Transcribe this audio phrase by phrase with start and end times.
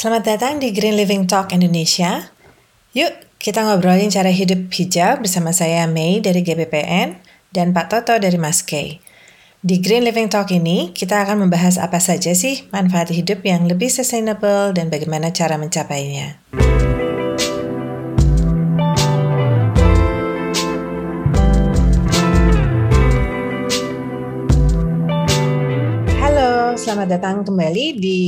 [0.00, 2.32] Selamat datang di Green Living Talk Indonesia.
[2.96, 7.20] Yuk, kita ngobrolin cara hidup hijau bersama saya Mei dari GBPN
[7.52, 8.96] dan Pak Toto dari Maskei.
[9.60, 13.92] Di Green Living Talk ini, kita akan membahas apa saja sih manfaat hidup yang lebih
[13.92, 16.40] sustainable dan bagaimana cara mencapainya.
[16.56, 16.69] Halo,
[27.10, 28.18] datang kembali di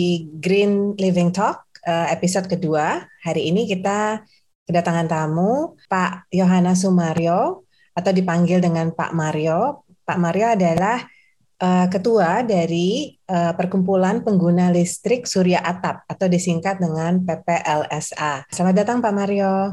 [0.42, 2.98] Green Living Talk eh, episode kedua.
[3.22, 4.18] Hari ini kita
[4.66, 7.62] kedatangan tamu Pak Yohana Sumario
[7.94, 9.86] atau dipanggil dengan Pak Mario.
[10.02, 10.98] Pak Mario adalah
[11.62, 18.50] eh, ketua dari eh, Perkumpulan Pengguna Listrik Surya Atap atau disingkat dengan PPLSA.
[18.50, 19.70] Selamat datang Pak Mario.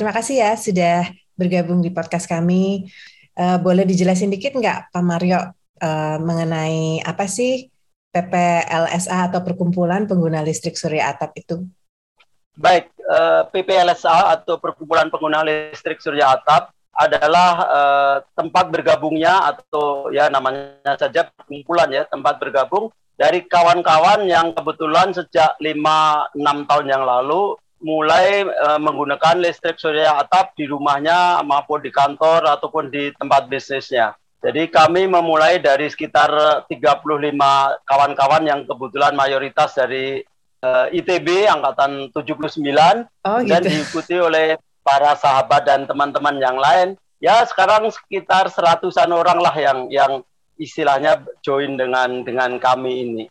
[0.00, 2.88] Terima kasih ya sudah bergabung di podcast kami.
[3.36, 5.44] Eh, boleh dijelasin dikit nggak Pak Mario
[5.76, 7.75] eh, mengenai apa sih
[8.16, 11.68] PPLSA atau Perkumpulan Pengguna Listrik Surya Atap itu?
[12.56, 20.32] Baik, eh, PPLSA atau Perkumpulan Pengguna Listrik Surya Atap adalah eh, tempat bergabungnya atau ya
[20.32, 22.88] namanya saja perkumpulan ya, tempat bergabung
[23.20, 30.56] dari kawan-kawan yang kebetulan sejak 5-6 tahun yang lalu mulai eh, menggunakan listrik surya atap
[30.56, 34.16] di rumahnya maupun di kantor ataupun di tempat bisnisnya.
[34.46, 36.30] Jadi kami memulai dari sekitar
[36.70, 37.02] 35
[37.82, 40.22] kawan-kawan yang kebetulan mayoritas dari
[40.62, 42.62] eh, ITB angkatan 79
[43.26, 43.74] Oh dan gitu.
[43.74, 44.54] diikuti oleh
[44.86, 46.94] para sahabat dan teman-teman yang lain.
[47.18, 50.22] Ya sekarang sekitar seratusan orang lah yang yang
[50.54, 53.24] istilahnya join dengan dengan kami ini.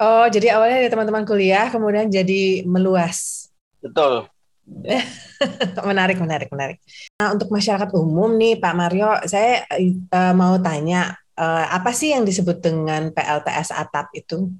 [0.00, 3.46] Oh, jadi awalnya dari teman-teman kuliah, kemudian jadi meluas.
[3.84, 4.31] Betul.
[5.88, 6.78] menarik, menarik, menarik.
[7.18, 12.22] Nah, untuk masyarakat umum nih, Pak Mario, saya eh, mau tanya, eh, apa sih yang
[12.22, 14.50] disebut dengan PLTS atap itu?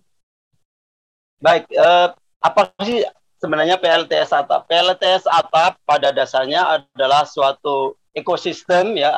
[1.43, 2.09] Baik, eh,
[2.43, 3.03] apa sih
[3.39, 4.67] sebenarnya PLTS atap?
[4.67, 9.09] PLTS atap pada dasarnya adalah suatu ekosistem ya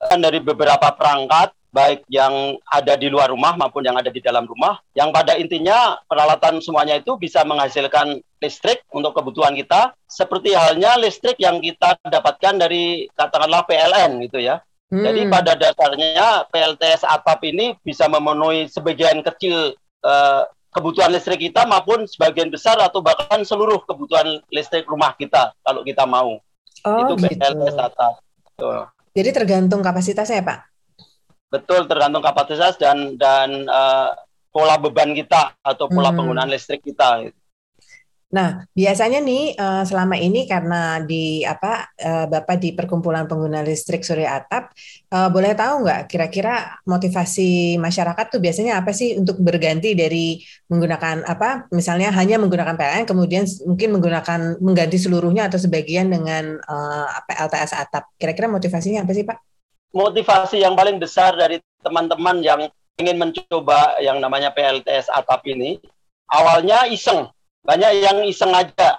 [0.00, 4.44] kan dari beberapa perangkat baik yang ada di luar rumah maupun yang ada di dalam
[4.44, 11.00] rumah yang pada intinya peralatan semuanya itu bisa menghasilkan listrik untuk kebutuhan kita seperti halnya
[11.00, 14.60] listrik yang kita dapatkan dari katakanlah PLN gitu ya.
[14.92, 15.32] Jadi Hmm.
[15.32, 19.72] pada dasarnya PLTS atap ini bisa memenuhi sebagian kecil
[20.04, 20.42] eh,
[20.76, 26.04] kebutuhan listrik kita maupun sebagian besar atau bahkan seluruh kebutuhan listrik rumah kita kalau kita
[26.04, 26.36] mau.
[26.82, 27.40] Oh, itu gitu.
[27.40, 28.20] PLTS atap.
[28.44, 28.90] Betul.
[29.12, 30.71] Jadi tergantung kapasitasnya ya, Pak?
[31.52, 34.08] Betul tergantung kapasitas dan dan eh,
[34.48, 36.16] pola beban kita atau pola Hmm.
[36.16, 37.28] penggunaan listrik kita.
[38.32, 44.00] Nah, biasanya nih eh, selama ini karena di apa eh, Bapak di Perkumpulan Pengguna Listrik
[44.00, 44.72] Surya Atap,
[45.12, 50.40] eh, boleh tahu nggak kira-kira motivasi masyarakat tuh biasanya apa sih untuk berganti dari
[50.72, 57.06] menggunakan apa, misalnya hanya menggunakan PLN, kemudian mungkin menggunakan mengganti seluruhnya atau sebagian dengan eh,
[57.28, 58.16] PLTS atap.
[58.16, 59.51] Kira-kira motivasinya apa sih, Pak?
[59.92, 62.60] Motivasi yang paling besar dari teman-teman yang
[62.96, 65.76] ingin mencoba yang namanya PLTS atap ini
[66.32, 67.28] awalnya iseng.
[67.62, 68.98] Banyak yang iseng aja.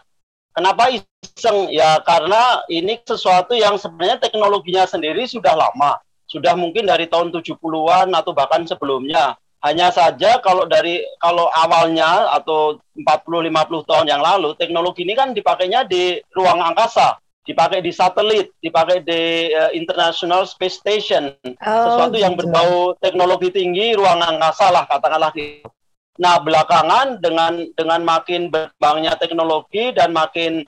[0.53, 1.73] Kenapa iseng?
[1.73, 5.97] Ya karena ini sesuatu yang sebenarnya teknologinya sendiri sudah lama.
[6.29, 9.37] Sudah mungkin dari tahun 70-an atau bahkan sebelumnya.
[9.63, 15.87] Hanya saja kalau dari kalau awalnya atau 40-50 tahun yang lalu teknologi ini kan dipakainya
[15.87, 22.47] di ruang angkasa, dipakai di satelit, dipakai di eh, International Space Station, sesuatu yang gitu.
[22.47, 25.67] berbau teknologi tinggi, ruang angkasa lah katakanlah gitu.
[26.13, 30.63] Nah, belakangan dengan dengan makin berkembangnya teknologi dan makin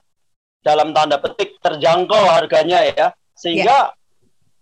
[0.66, 3.94] dalam tanda petik terjangkau harganya ya, sehingga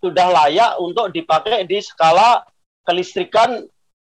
[0.04, 2.44] sudah layak untuk dipakai di skala
[2.84, 3.64] kelistrikan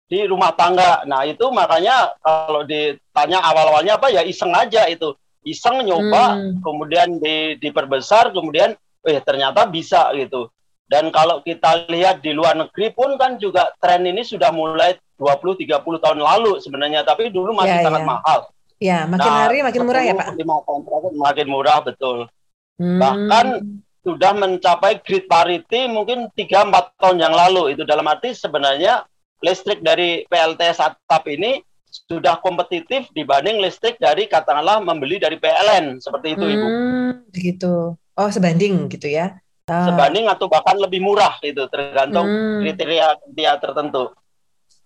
[0.05, 1.05] di rumah tangga.
[1.09, 5.17] Nah, itu makanya kalau ditanya awal-awalnya apa ya iseng aja itu.
[5.41, 6.59] Iseng nyoba, Hmm.
[6.59, 8.75] kemudian di, diperbesar, kemudian
[9.07, 10.51] eh ternyata bisa gitu.
[10.89, 16.01] Dan kalau kita lihat di luar negeri pun kan juga tren ini sudah mulai 20-30
[16.01, 18.07] tahun lalu sebenarnya, tapi dulu masih Ya, sangat ya.
[18.09, 18.39] mahal.
[18.79, 20.27] Ya, makin Nah, hari makin murah ya, Pak?
[20.39, 22.17] 10, tahun makin murah, betul.
[22.79, 22.99] Hmm.
[22.99, 23.45] Bahkan
[24.01, 27.75] sudah mencapai grid parity mungkin 3-4 tahun yang lalu.
[27.75, 29.03] Itu dalam arti sebenarnya
[29.43, 31.59] listrik dari PLTS atap ini
[31.89, 36.67] sudah kompetitif dibanding listrik dari katakanlah membeli dari PLN seperti itu Ibu.
[36.69, 37.73] Hmm, begitu.
[37.97, 39.41] Oh, sebanding gitu ya.
[39.69, 39.89] Ah.
[39.89, 42.61] Sebanding atau bahkan lebih murah itu tergantung Hmm.
[42.65, 44.13] kriteria kriteria tertentu.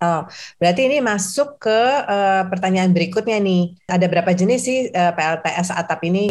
[0.04, 0.22] Oh,
[0.60, 3.80] berarti ini masuk ke eh, pertanyaan berikutnya nih.
[3.88, 6.28] Ada berapa jenis sih eh, PLTS atap ini?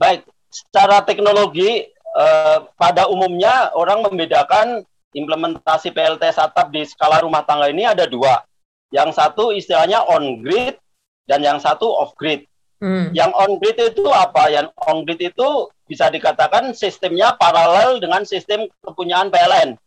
[0.00, 4.80] Baik, secara teknologi eh, pada umumnya orang membedakan
[5.12, 8.40] implementasi PLTS atap di skala rumah tangga ini ada dua.
[8.92, 10.76] Yang satu istilahnya on grid,
[11.26, 12.44] dan yang satu off grid.
[12.82, 13.14] Hmm.
[13.14, 14.50] Yang on grid itu apa?
[14.50, 15.48] Yang on grid itu
[15.86, 19.78] bisa dikatakan sistemnya paralel dengan sistem kepunyaan PLN.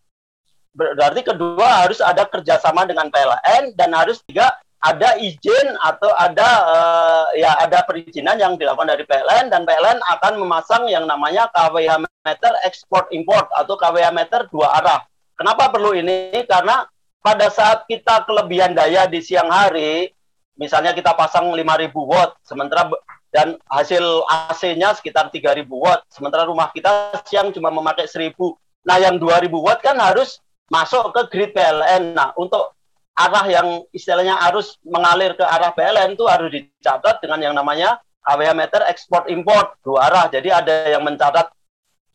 [0.75, 7.27] Berarti kedua harus ada kerjasama dengan PLN dan harus juga ada izin atau ada uh,
[7.33, 12.53] ya ada perizinan yang dilakukan dari PLN dan PLN akan memasang yang namanya KWH meter
[12.67, 15.01] ekspor import atau KWH meter dua arah.
[15.35, 16.31] Kenapa perlu ini?
[16.45, 16.85] Karena
[17.25, 20.13] pada saat kita kelebihan daya di siang hari
[20.53, 22.93] misalnya kita pasang 5000 watt sementara
[23.33, 28.37] dan hasil AC-nya sekitar 3000 watt sementara rumah kita siang cuma memakai 1000
[28.85, 30.37] nah yang 2000 watt kan harus
[30.69, 32.77] masuk ke grid PLN nah untuk
[33.17, 38.53] arah yang istilahnya harus mengalir ke arah PLN itu harus dicatat dengan yang namanya AWH
[38.57, 40.25] meter ekspor import dua arah.
[40.27, 41.47] Jadi ada yang mencatat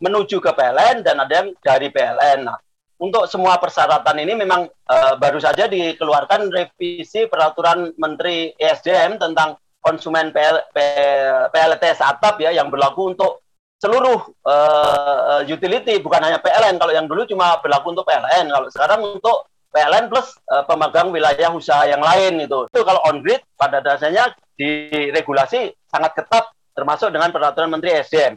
[0.02, 2.58] menuju ke PLN dan ada yang dari PLN nah
[3.00, 10.28] untuk semua persyaratan ini memang uh, baru saja dikeluarkan revisi peraturan Menteri ESDM tentang konsumen
[10.30, 13.40] PL, PL, PLTS atap ya yang berlaku untuk
[13.80, 19.00] seluruh uh, utility bukan hanya PLN kalau yang dulu cuma berlaku untuk PLN kalau sekarang
[19.16, 22.68] untuk PLN plus uh, pemegang wilayah usaha yang lain itu.
[22.68, 28.36] Itu kalau on grid pada dasarnya diregulasi sangat ketat termasuk dengan peraturan Menteri ESDM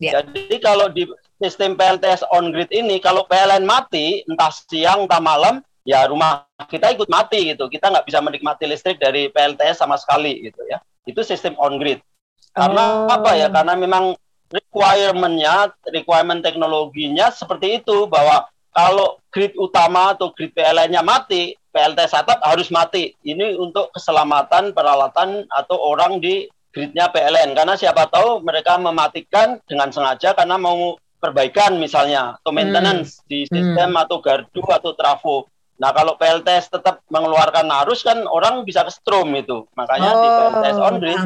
[0.00, 0.24] Yeah.
[0.24, 1.04] Jadi kalau di
[1.40, 6.92] sistem PLTS on grid ini kalau PLN mati entah siang entah malam ya rumah kita
[6.92, 7.66] ikut mati gitu.
[7.72, 10.78] Kita nggak bisa menikmati listrik dari PLTS sama sekali gitu ya.
[11.08, 12.04] Itu sistem on grid.
[12.52, 13.10] Karena oh.
[13.10, 13.48] apa ya?
[13.48, 14.12] Karena memang
[14.52, 22.38] requirementnya, requirement teknologinya seperti itu bahwa kalau grid utama atau grid PLN-nya mati, PLTS atap
[22.44, 23.14] harus mati.
[23.22, 29.90] Ini untuk keselamatan peralatan atau orang di gridnya PLN karena siapa tahu mereka mematikan dengan
[29.90, 33.26] sengaja karena mau perbaikan misalnya atau maintenance hmm.
[33.28, 34.02] di sistem hmm.
[34.02, 35.36] atau gardu atau trafo.
[35.80, 39.64] Nah kalau PLTS tetap mengeluarkan arus kan orang bisa ke strom itu.
[39.76, 41.20] Makanya oh, di PLTS on grid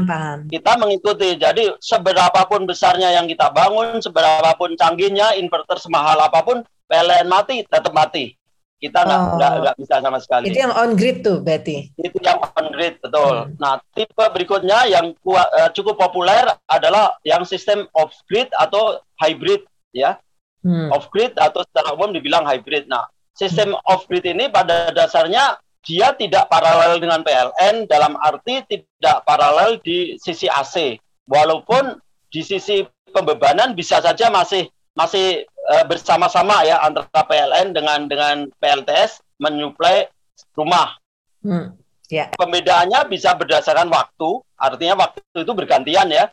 [0.51, 1.29] kita mengikuti.
[1.35, 7.91] Jadi seberapapun besarnya yang kita bangun, seberapapun canggihnya inverter semahal apa pun, PLN mati tetap
[7.91, 8.39] mati
[8.85, 9.57] kita nggak oh.
[9.65, 10.53] nggak bisa sama sekali.
[10.53, 11.89] Itu yang on grid tuh berarti.
[11.97, 13.49] Itu yang on grid betul.
[13.49, 13.57] Hmm.
[13.57, 19.65] Nah tipe berikutnya yang kuat, uh, cukup populer adalah yang sistem off grid atau hybrid
[19.95, 20.19] ya.
[20.65, 20.91] Hmm.
[20.91, 22.91] Off grid atau secara umum dibilang hybrid.
[22.91, 23.91] Nah sistem hmm.
[23.91, 30.17] off grid ini pada dasarnya dia tidak paralel dengan PLN dalam arti tidak paralel di
[30.17, 30.97] sisi AC.
[31.29, 32.01] Walaupun
[32.33, 32.83] di sisi
[33.13, 40.09] pembebanan bisa saja masih masih uh, bersama-sama ya antara PLN dengan dengan PLTS menyuplai
[40.57, 40.97] rumah.
[41.45, 41.77] Hmm,
[42.09, 42.33] yeah.
[42.35, 46.33] Pembedaannya bisa berdasarkan waktu, artinya waktu itu bergantian ya.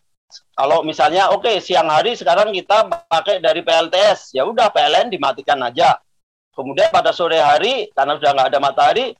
[0.55, 5.59] Kalau misalnya oke okay, siang hari sekarang kita pakai dari PLTS, ya udah PLN dimatikan
[5.63, 5.99] aja.
[6.51, 9.15] Kemudian pada sore hari karena sudah nggak ada matahari,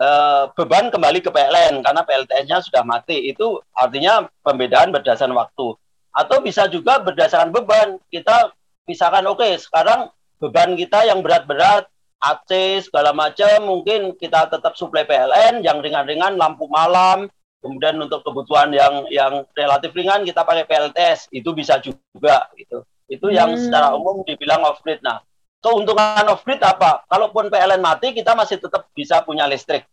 [0.00, 3.32] eh, beban kembali ke PLN karena PLTS-nya sudah mati.
[3.32, 5.76] Itu artinya pembedaan berdasarkan waktu.
[6.10, 7.96] Atau bisa juga berdasarkan beban.
[8.08, 8.50] Kita
[8.88, 10.10] misalkan oke okay, sekarang
[10.40, 11.86] beban kita yang berat-berat
[12.20, 18.72] AC segala macam mungkin kita tetap suplai PLN yang ringan-ringan lampu malam kemudian untuk kebutuhan
[18.72, 23.36] yang yang relatif ringan kita pakai PLTS itu bisa juga gitu itu hmm.
[23.36, 25.20] yang secara umum dibilang off grid nah
[25.60, 29.84] keuntungan off grid apa kalaupun PLN mati kita masih tetap bisa punya listrik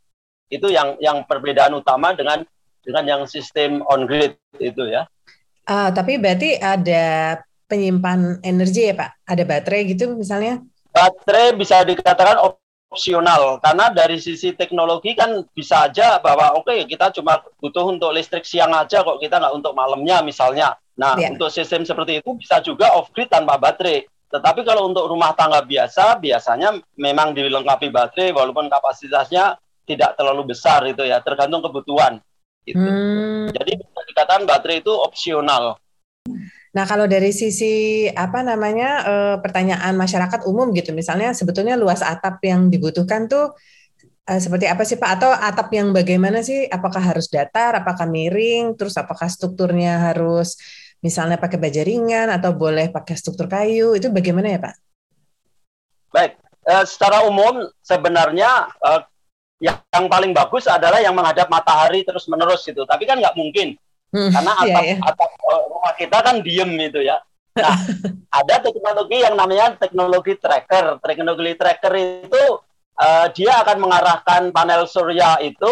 [0.48, 2.48] itu yang yang perbedaan utama dengan
[2.82, 5.04] dengan yang sistem on grid itu ya
[5.68, 7.36] uh, tapi berarti ada
[7.68, 9.12] penyimpan energi ya Pak?
[9.28, 10.64] Ada baterai gitu misalnya?
[10.90, 12.40] Baterai bisa dikatakan
[12.88, 18.16] opsional karena dari sisi teknologi kan bisa aja bahwa oke okay, kita cuma butuh untuk
[18.16, 20.80] listrik siang aja kok kita nggak untuk malamnya misalnya.
[20.96, 21.36] Nah yeah.
[21.36, 24.08] untuk sistem seperti itu bisa juga off grid tanpa baterai.
[24.28, 29.56] Tetapi kalau untuk rumah tangga biasa biasanya memang dilengkapi baterai walaupun kapasitasnya
[29.88, 32.20] tidak terlalu besar itu ya tergantung kebutuhan.
[32.68, 32.76] Gitu.
[32.76, 33.48] Hmm.
[33.56, 35.80] Jadi bisa dikatakan baterai itu opsional.
[36.78, 42.38] Nah, kalau dari sisi apa namanya uh, pertanyaan masyarakat umum gitu, misalnya sebetulnya luas atap
[42.46, 43.58] yang dibutuhkan tuh
[44.30, 45.10] uh, seperti apa sih Pak?
[45.18, 46.70] Atau atap yang bagaimana sih?
[46.70, 47.82] Apakah harus datar?
[47.82, 48.78] Apakah miring?
[48.78, 50.62] Terus apakah strukturnya harus
[51.02, 53.98] misalnya pakai baja ringan atau boleh pakai struktur kayu?
[53.98, 54.76] Itu bagaimana ya Pak?
[56.14, 59.02] Baik, uh, secara umum sebenarnya uh,
[59.58, 62.86] yang paling bagus adalah yang menghadap matahari terus menerus gitu.
[62.86, 63.74] Tapi kan nggak mungkin
[64.08, 65.10] Hmm, Karena iya, atap, yeah, yeah.
[65.12, 65.32] atap
[65.68, 67.18] rumah kita kan diem gitu ya.
[67.58, 67.76] Nah,
[68.40, 71.02] ada teknologi yang namanya teknologi tracker.
[71.04, 72.44] Teknologi tracker itu
[73.02, 75.72] uh, dia akan mengarahkan panel surya itu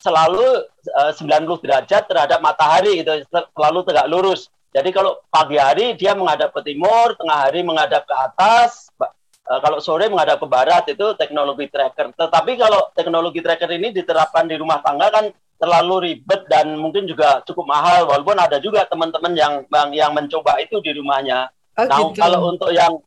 [0.00, 4.52] selalu uh, 90 derajat terhadap matahari itu selalu tegak lurus.
[4.76, 8.85] Jadi kalau pagi hari dia menghadap ke timur, tengah hari menghadap ke atas,
[9.46, 12.12] uh, kalau sore menghadap ke barat itu teknologi tracker.
[12.12, 15.26] Tetapi kalau teknologi tracker ini diterapkan di rumah tangga kan
[15.56, 19.52] terlalu ribet dan mungkin juga cukup mahal walaupun ada juga teman-teman yang
[19.94, 21.48] yang mencoba itu di rumahnya.
[21.76, 22.20] Oh, nah, gitu.
[22.20, 23.00] kalau untuk yang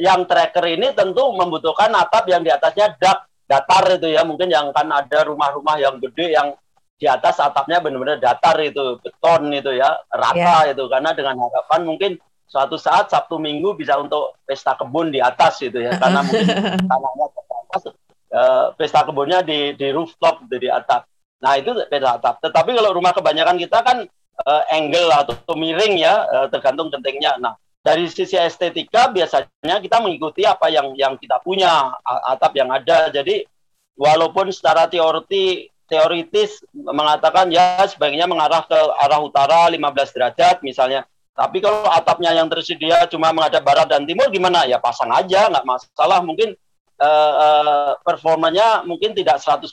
[0.00, 4.72] yang tracker ini tentu membutuhkan atap yang di atasnya dak datar itu ya mungkin yang
[4.72, 6.56] kan ada rumah-rumah yang gede yang
[6.96, 10.72] di atas atapnya benar-benar datar itu beton itu ya rata yeah.
[10.72, 12.12] itu karena dengan harapan mungkin
[12.52, 16.46] suatu saat Sabtu Minggu bisa untuk pesta kebun di atas itu ya karena mungkin
[16.84, 17.82] tanahnya ke atas
[18.28, 21.08] uh, pesta kebunnya di di rooftop di atap.
[21.40, 22.44] Nah itu pesta atap.
[22.44, 24.04] Tetapi kalau rumah kebanyakan kita kan
[24.44, 27.40] uh, angle atau miring ya uh, tergantung gentingnya.
[27.40, 31.88] Nah dari sisi estetika biasanya kita mengikuti apa yang yang kita punya
[32.28, 33.08] atap yang ada.
[33.08, 33.48] Jadi
[33.96, 41.64] walaupun secara teori teoritis mengatakan ya sebaiknya mengarah ke arah utara 15 derajat misalnya tapi
[41.64, 44.68] kalau atapnya yang tersedia cuma menghadap barat dan timur gimana?
[44.68, 46.20] Ya pasang aja, nggak masalah.
[46.20, 46.52] Mungkin
[47.00, 49.64] uh, uh, performanya mungkin tidak 100%,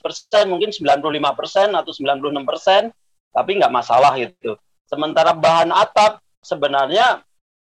[0.47, 2.95] mungkin 95% atau 96%,
[3.35, 4.55] tapi nggak masalah itu.
[4.87, 7.21] Sementara bahan atap sebenarnya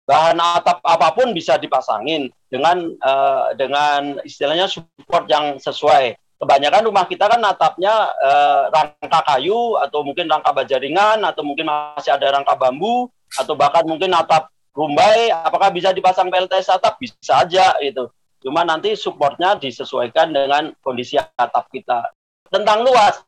[0.08, 6.16] bahan atap apa pun bisa dipasangin dengan uh, dengan istilahnya support yang sesuai.
[6.40, 11.70] Kebanyakan rumah kita kan atapnya uh, rangka kayu atau mungkin rangka baja ringan atau mungkin
[11.70, 13.06] masih ada rangka bambu
[13.38, 16.96] atau bahkan mungkin atap rumbai apakah bisa dipasang PLTS atap?
[17.00, 18.08] Bisa aja itu
[18.42, 22.02] cuma nanti supportnya disesuaikan dengan kondisi atap kita.
[22.50, 23.22] Tentang luas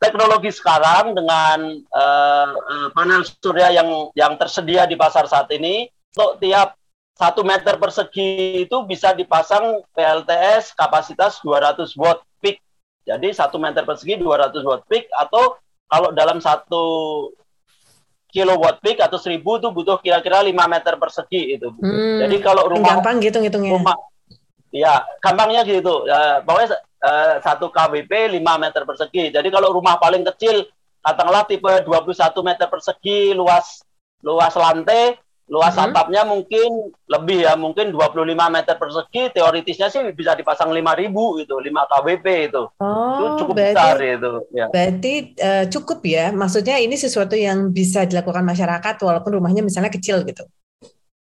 [0.00, 6.74] teknologi sekarang dengan uh, panel surya yang yang tersedia di pasar saat ini untuk tiap
[7.20, 12.64] satu meter persegi itu bisa dipasang PLTS kapasitas 200 watt peak.
[13.04, 16.82] Jadi satu meter persegi 200 watt peak atau kalau dalam satu
[18.30, 21.68] kilowatt peak atau seribu itu butuh kira-kira 5 meter persegi itu.
[21.78, 23.74] Hmm, Jadi kalau rumah gampang gitu ngitungnya.
[23.76, 23.96] Rumah,
[24.70, 26.06] ya, gampangnya gitu.
[26.06, 29.24] Ya, pokoknya uh, 1 kWp 5 meter persegi.
[29.34, 30.66] Jadi kalau rumah paling kecil
[31.00, 32.12] katakanlah tipe 21
[32.44, 33.80] meter persegi luas
[34.20, 35.16] luas lantai
[35.50, 35.90] Luas hmm.
[35.90, 38.22] atapnya mungkin lebih ya, mungkin 25
[38.54, 39.34] meter persegi.
[39.34, 41.10] Teoritisnya sih bisa dipasang 5000
[41.42, 42.62] itu, 5 kWp itu.
[42.78, 44.32] Oh, itu cukup berarti, besar itu.
[44.54, 44.66] Ya.
[44.70, 46.30] Berarti uh, cukup ya.
[46.30, 50.46] Maksudnya ini sesuatu yang bisa dilakukan masyarakat walaupun rumahnya misalnya kecil gitu.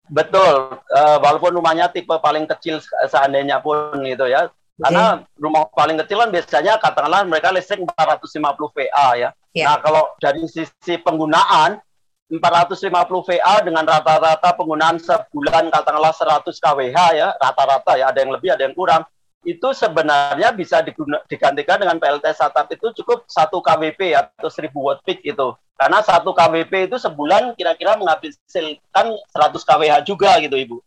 [0.10, 0.82] Betul.
[0.89, 4.50] Uh, walaupun rumahnya tipe paling kecil seandainya pun gitu ya.
[4.50, 4.89] Okay.
[4.89, 5.05] Karena
[5.38, 9.29] rumah paling kecil kan biasanya katakanlah mereka listrik 450 VA ya.
[9.53, 9.72] Yeah.
[9.72, 11.79] Nah, kalau dari sisi penggunaan
[12.25, 12.89] 450
[13.29, 18.65] VA dengan rata-rata penggunaan sebulan katakanlah 100 kWh ya, rata-rata ya, ada yang lebih, ada
[18.65, 19.05] yang kurang.
[19.46, 25.05] Itu sebenarnya bisa diguna, digantikan dengan PLTS atap itu cukup 1 kWp atau 1000 watt
[25.05, 25.53] peak itu.
[25.77, 30.77] Karena 1 kWp itu sebulan kira-kira menghasilkan 100 kWh juga gitu Ibu.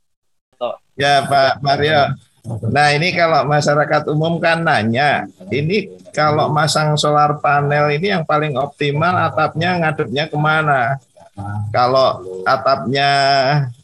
[0.59, 0.75] Tuh.
[0.99, 2.19] Ya Pak Mario.
[2.73, 8.57] Nah ini kalau masyarakat umum kan nanya, ini kalau masang solar panel ini yang paling
[8.57, 10.97] optimal atapnya ngadepnya ke mana?
[11.69, 13.11] Kalau atapnya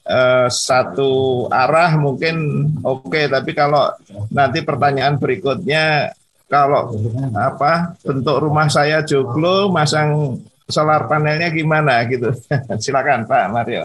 [0.02, 3.92] eh, satu arah mungkin oke, okay, tapi kalau
[4.32, 6.16] nanti pertanyaan berikutnya
[6.48, 6.92] kalau
[7.36, 12.32] apa bentuk rumah saya joglo, masang solar panelnya gimana gitu.
[12.82, 13.84] Silakan Pak Mario.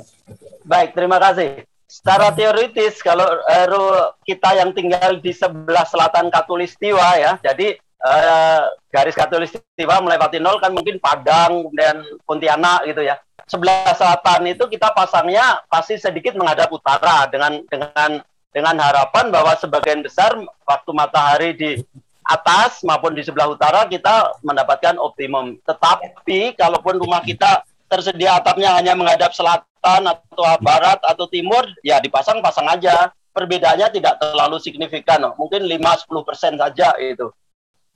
[0.63, 1.65] Baik, terima kasih.
[1.89, 9.17] Secara teoritis kalau uh, kita yang tinggal di sebelah selatan Katulistiwa ya, jadi uh, garis
[9.17, 13.17] Katulistiwa melewati nol kan mungkin Padang dan Pontianak gitu ya
[13.49, 20.05] sebelah selatan itu kita pasangnya pasti sedikit menghadap utara dengan dengan dengan harapan bahwa sebagian
[20.05, 21.71] besar waktu matahari di
[22.29, 25.57] atas maupun di sebelah utara kita mendapatkan optimum.
[25.65, 32.37] Tetapi kalaupun rumah kita tersedia atapnya hanya menghadap selatan atau barat atau timur, ya dipasang
[32.45, 33.09] pasang aja.
[33.33, 37.29] Perbedaannya tidak terlalu signifikan, mungkin 5-10% saja itu.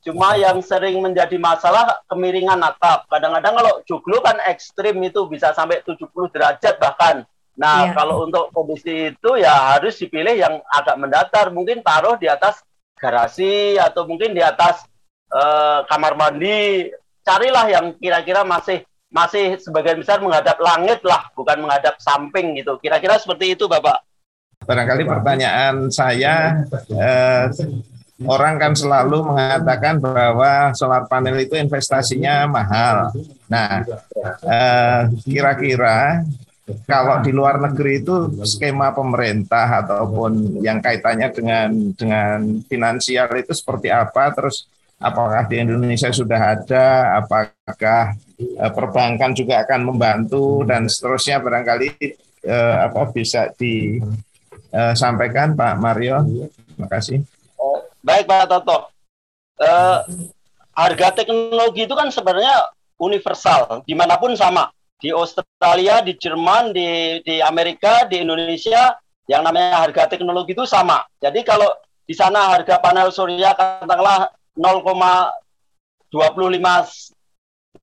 [0.04, 3.08] Cuma yang sering menjadi masalah kemiringan atap.
[3.08, 7.24] Kadang-kadang kalau joglo kan ekstrim itu bisa sampai 70 derajat bahkan.
[7.56, 7.96] Nah, yeah.
[7.96, 11.56] kalau untuk kondisi itu ya harus dipilih yang agak mendatar.
[11.56, 12.60] Mungkin taruh di atas
[13.00, 14.84] garasi atau mungkin di atas
[15.32, 16.92] uh, kamar mandi.
[17.24, 22.76] Carilah yang kira-kira masih masih sebagian besar menghadap langit lah, bukan menghadap samping gitu.
[22.84, 24.04] Kira-kira seperti itu, Bapak.
[24.68, 27.44] Barangkali pertanyaan saya eh,
[28.28, 33.14] orang kan selalu mengatakan bahwa solar panel itu investasinya mahal.
[33.48, 33.84] Nah,
[34.44, 36.24] eh, kira-kira
[36.88, 43.92] kalau di luar negeri itu skema pemerintah ataupun yang kaitannya dengan dengan finansial itu seperti
[43.92, 44.32] apa?
[44.32, 47.20] Terus apakah di Indonesia sudah ada?
[47.20, 51.90] Apakah eh, perbankan juga akan membantu dan seterusnya barangkali
[52.44, 54.00] eh, apa bisa di
[54.74, 56.26] uh, sampaikan Pak Mario.
[56.74, 57.22] Terima kasih.
[57.62, 58.92] Oh, baik Pak Toto.
[59.58, 60.04] Uh,
[60.76, 62.68] harga teknologi itu kan sebenarnya
[63.00, 64.70] universal, di mana pun sama.
[65.00, 68.96] Di Australia, di Jerman, di, di Amerika, di Indonesia,
[69.28, 71.04] yang namanya harga teknologi itu sama.
[71.20, 71.68] Jadi kalau
[72.04, 76.12] di sana harga panel surya katakanlah 0,25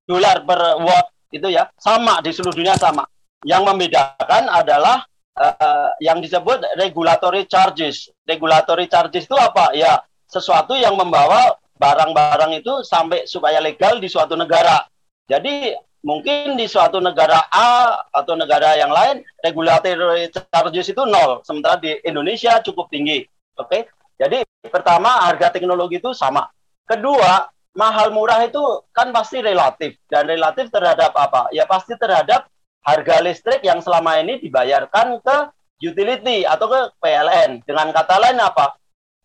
[0.05, 3.05] dolar per watt itu ya sama di seluruh dunia sama.
[3.41, 5.01] Yang membedakan adalah
[5.33, 8.13] uh, yang disebut regulatory charges.
[8.25, 9.73] Regulatory charges itu apa?
[9.73, 9.97] Ya
[10.31, 14.87] sesuatu yang membawa barang-barang itu sampai supaya legal di suatu negara.
[15.27, 15.75] Jadi
[16.07, 21.99] mungkin di suatu negara A atau negara yang lain regulatory charges itu nol, sementara di
[22.07, 23.27] Indonesia cukup tinggi.
[23.59, 23.81] Oke, okay?
[24.15, 26.47] jadi pertama harga teknologi itu sama.
[26.87, 28.61] Kedua, mahal murah itu
[28.95, 31.51] kan pasti relatif dan relatif terhadap apa?
[31.51, 32.47] Ya pasti terhadap
[32.81, 35.37] harga listrik yang selama ini dibayarkan ke
[35.81, 37.65] utility atau ke PLN.
[37.65, 38.80] Dengan kata lain apa?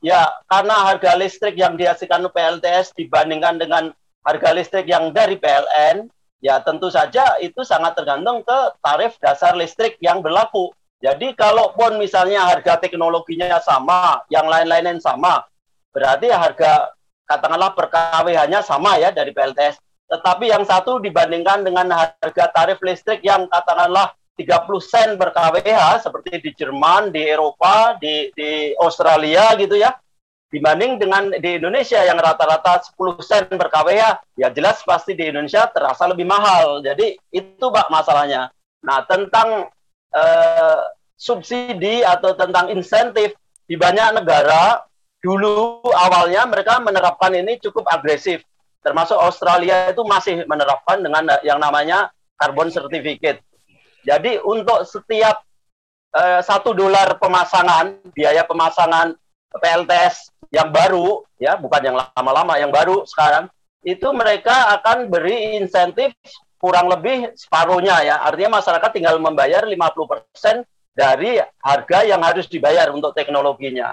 [0.06, 3.90] Ya, karena harga listrik yang dihasilkan PLTS dibandingkan dengan
[4.22, 6.06] harga listrik yang dari PLN,
[6.38, 10.70] ya tentu saja itu sangat tergantung ke tarif dasar listrik yang berlaku.
[11.02, 15.42] Jadi kalaupun misalnya harga teknologinya sama, yang lain-lainnya sama,
[15.90, 16.94] berarti harga
[17.26, 19.82] katakanlah per KWH-nya sama ya dari PLTS.
[20.06, 26.44] Tetapi yang satu dibandingkan dengan harga tarif listrik yang katakanlah 30 sen per kWh seperti
[26.44, 29.96] di Jerman, di Eropa, di, di Australia gitu ya.
[30.46, 35.64] Dibanding dengan di Indonesia yang rata-rata 10 sen per kWh, ya jelas pasti di Indonesia
[35.72, 36.84] terasa lebih mahal.
[36.84, 38.52] Jadi itu Pak masalahnya.
[38.84, 39.72] Nah, tentang
[40.12, 40.80] eh,
[41.16, 43.32] subsidi atau tentang insentif
[43.64, 44.84] di banyak negara
[45.18, 48.44] dulu awalnya mereka menerapkan ini cukup agresif.
[48.84, 53.42] Termasuk Australia itu masih menerapkan dengan yang namanya carbon certificate
[54.06, 55.42] jadi untuk setiap
[56.14, 59.18] eh, satu dolar pemasangan, biaya pemasangan
[59.50, 63.50] PLTS yang baru, ya bukan yang lama-lama, yang baru sekarang,
[63.82, 66.14] itu mereka akan beri insentif
[66.56, 68.16] kurang lebih separuhnya ya.
[68.22, 70.62] Artinya masyarakat tinggal membayar 50%
[70.96, 73.92] dari harga yang harus dibayar untuk teknologinya.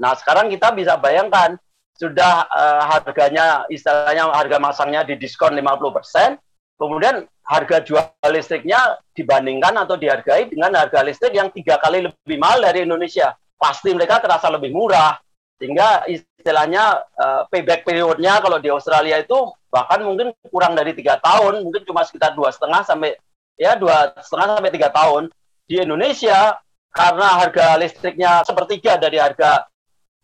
[0.00, 1.60] Nah, sekarang kita bisa bayangkan
[1.94, 6.40] sudah uh, harganya istilahnya harga masangnya didiskon 50%,
[6.80, 12.64] kemudian harga jual listriknya dibandingkan atau dihargai dengan harga listrik yang tiga kali lebih mahal
[12.64, 13.36] dari Indonesia.
[13.60, 15.20] Pasti mereka terasa lebih murah.
[15.60, 19.36] Sehingga istilahnya uh, payback periodnya kalau di Australia itu
[19.68, 23.12] bahkan mungkin kurang dari tiga tahun, mungkin cuma sekitar dua setengah sampai
[23.60, 25.28] ya dua setengah sampai tiga tahun.
[25.68, 26.56] Di Indonesia
[26.96, 29.68] karena harga listriknya sepertiga dari harga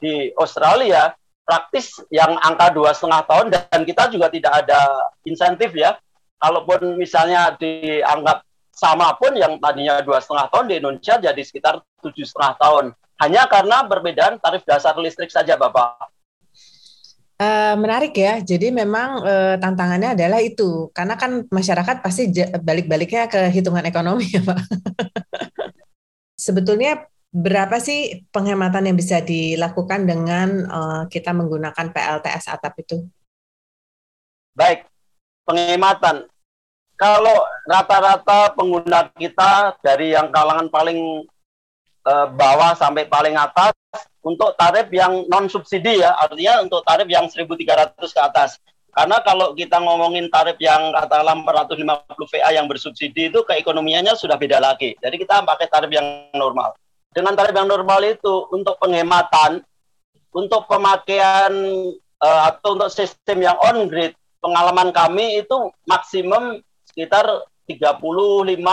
[0.01, 1.13] di Australia,
[1.45, 4.81] praktis yang angka dua setengah tahun dan kita juga tidak ada
[5.29, 6.01] insentif ya
[6.37, 8.45] kalaupun misalnya dianggap
[8.77, 12.85] sama pun yang tadinya dua setengah tahun di Indonesia jadi sekitar tujuh setengah tahun
[13.17, 16.13] hanya karena perbedaan tarif dasar listrik saja Bapak.
[17.37, 18.41] Uh, menarik ya.
[18.41, 22.33] Jadi memang uh, tantangannya adalah itu, karena kan masyarakat pasti
[22.65, 24.61] balik-baliknya ke hitungan ekonomi ya Pak.
[26.49, 33.05] Sebetulnya berapa sih penghematan yang bisa dilakukan dengan uh, kita menggunakan PLTS atap itu?
[34.57, 34.89] Baik,
[35.47, 36.27] penghematan.
[36.99, 37.37] Kalau
[37.69, 41.29] rata-rata pengguna kita dari yang kalangan paling
[42.09, 43.77] uh, bawah sampai paling atas
[44.25, 48.59] untuk tarif yang non subsidi ya, artinya untuk tarif yang 1.300 ke atas.
[48.97, 54.57] Karena kalau kita ngomongin tarif yang katakanlah 450 VA yang bersubsidi itu keekonomiannya sudah beda
[54.57, 54.97] lagi.
[54.97, 56.73] Jadi kita pakai tarif yang normal.
[57.13, 59.61] Dengan tarif yang normal itu untuk penghematan,
[60.33, 61.53] untuk pemakaian
[62.25, 67.99] uh, atau untuk sistem yang on grid pengalaman kami itu maksimum sekitar 35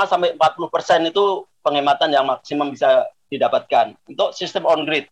[0.06, 5.10] sampai 40 persen itu penghematan yang maksimum bisa didapatkan untuk sistem on grid.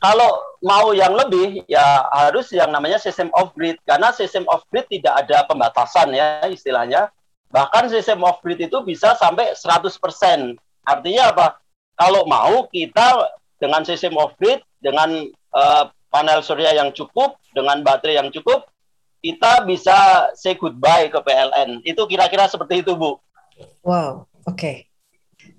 [0.00, 4.88] Kalau mau yang lebih ya harus yang namanya sistem off grid karena sistem off grid
[4.88, 7.12] tidak ada pembatasan ya istilahnya.
[7.52, 10.56] Bahkan sistem off grid itu bisa sampai 100%.
[10.88, 11.46] Artinya apa?
[12.00, 18.24] Kalau mau kita dengan sistem off grid dengan uh, panel surya yang cukup, dengan baterai
[18.24, 18.69] yang cukup,
[19.20, 21.84] kita bisa say goodbye ke PLN.
[21.84, 23.20] Itu kira-kira seperti itu, Bu.
[23.84, 24.56] Wow, oke.
[24.56, 24.76] Okay.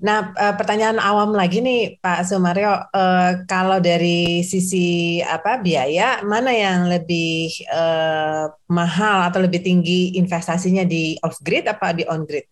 [0.01, 6.49] Nah, uh, pertanyaan awam lagi nih, Pak Sumario, uh, kalau dari sisi apa biaya, mana
[6.49, 12.49] yang lebih uh, mahal atau lebih tinggi investasinya di off grid apa di on grid?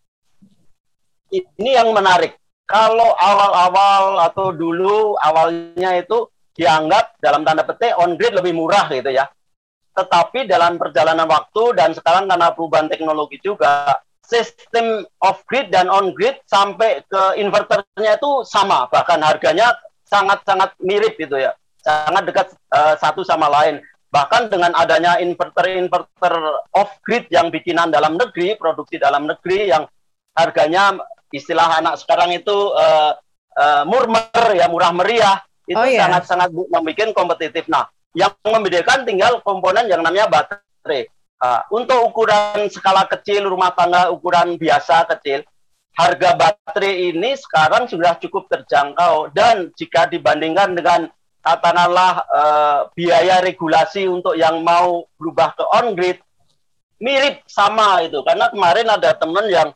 [1.33, 2.37] Ini yang menarik.
[2.69, 9.09] Kalau awal-awal atau dulu awalnya itu dianggap dalam tanda petik on grid lebih murah gitu
[9.09, 9.25] ya
[9.99, 16.15] tetapi dalam perjalanan waktu dan sekarang karena perubahan teknologi juga sistem off grid dan on
[16.15, 19.75] grid sampai ke inverternya itu sama bahkan harganya
[20.09, 21.53] sangat-sangat mirip gitu ya,
[21.85, 23.77] sangat dekat uh, satu sama lain.
[24.09, 26.33] Bahkan dengan adanya inverter-inverter
[26.73, 29.85] off-grid yang bikinan dalam negeri, produksi dalam negeri yang
[30.33, 30.97] harganya
[31.29, 33.13] istilah anak sekarang itu uh,
[33.53, 35.37] uh, murmer ya, murah meriah,
[35.69, 36.09] itu oh, iya.
[36.09, 36.69] sangat-sangat yeah.
[36.73, 37.69] membuat kompetitif.
[37.69, 37.85] Nah,
[38.17, 41.09] yang membedakan tinggal komponen yang namanya baterai.
[41.39, 45.47] Uh, untuk ukuran skala kecil rumah tangga ukuran biasa kecil,
[45.95, 51.07] harga baterai ini sekarang sudah cukup terjangkau dan jika dibandingkan dengan
[51.39, 56.19] katakanlah uh, biaya regulasi untuk yang mau berubah ke on grid
[56.99, 59.69] mirip sama itu karena kemarin ada teman yang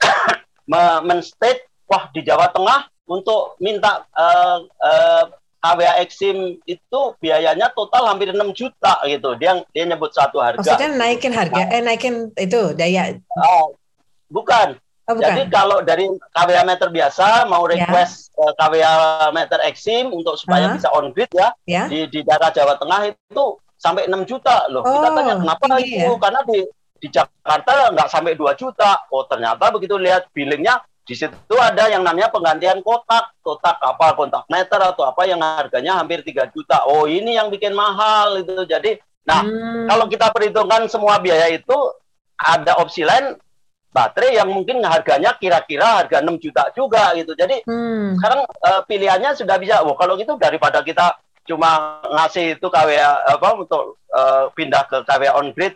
[1.08, 5.24] menstate wah di Jawa Tengah untuk minta uh, uh,
[5.60, 10.90] KWA Exim itu biayanya total hampir 6 juta gitu dia dia nyebut satu harga maksudnya
[10.96, 13.76] naikin harga eh naikin itu daya oh,
[14.32, 17.82] bukan Oh, Jadi kalau dari KWA meter biasa mau ya.
[17.82, 18.54] request yeah.
[18.54, 18.94] KWA
[19.34, 20.76] meter Exim untuk supaya uh -huh.
[20.78, 21.90] bisa on grid ya yeah.
[21.90, 23.44] di di daerah Jawa Tengah itu
[23.74, 24.86] sampai 6 juta loh.
[24.86, 25.98] Oh, Kita tanya kenapa itu?
[25.98, 26.14] Ya?
[26.14, 26.58] Karena di
[27.00, 29.02] di Jakarta nggak sampai 2 juta.
[29.10, 30.78] Oh ternyata begitu lihat billingnya
[31.10, 35.98] di situ ada yang namanya penggantian kotak, kotak apa kontak meter atau apa yang harganya
[35.98, 36.86] hampir 3 juta.
[36.86, 38.62] Oh ini yang bikin mahal itu.
[38.62, 38.94] Jadi,
[39.26, 39.90] nah hmm.
[39.90, 41.74] kalau kita perhitungkan semua biaya itu
[42.38, 43.34] ada opsi lain
[43.90, 47.34] baterai yang mungkin harganya kira-kira harga 6 juta juga gitu.
[47.34, 48.22] Jadi hmm.
[48.22, 49.82] sekarang uh, pilihannya sudah bisa.
[49.82, 55.42] Oh, kalau gitu daripada kita cuma ngasih itu KWA apa untuk uh, pindah ke KWA
[55.42, 55.74] on grid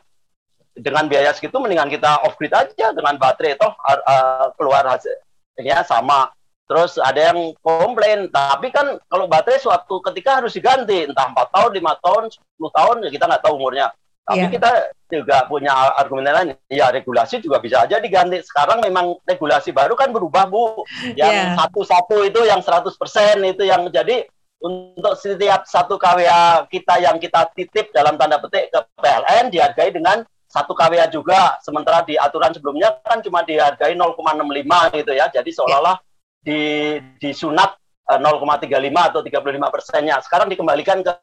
[0.75, 6.31] dengan biaya segitu mendingan kita off grid aja dengan baterai toh uh, keluar hasilnya sama.
[6.65, 11.71] Terus ada yang komplain, tapi kan kalau baterai suatu ketika harus diganti, entah 4 tahun,
[11.77, 13.93] lima tahun, 10 tahun, ya kita nggak tahu umurnya.
[14.25, 14.53] Tapi yeah.
[14.57, 14.71] kita
[15.13, 16.57] juga punya argumen lain.
[16.73, 18.41] Ya regulasi juga bisa aja diganti.
[18.41, 20.89] Sekarang memang regulasi baru kan berubah bu.
[21.13, 21.53] Yang iya.
[21.61, 22.31] satu-satu yeah.
[22.33, 24.25] itu yang 100% itu yang jadi
[24.65, 30.25] untuk setiap satu KWA kita yang kita titip dalam tanda petik ke PLN dihargai dengan
[30.55, 31.59] satu KWA juga.
[31.67, 35.27] Sementara di aturan sebelumnya kan cuma dihargai 0,65 gitu ya.
[35.35, 35.99] Jadi seolah-olah
[36.38, 36.61] di
[37.19, 37.75] disunat
[38.07, 40.23] 0,35 eh, atau 35 persennya.
[40.23, 41.14] Sekarang dikembalikan ke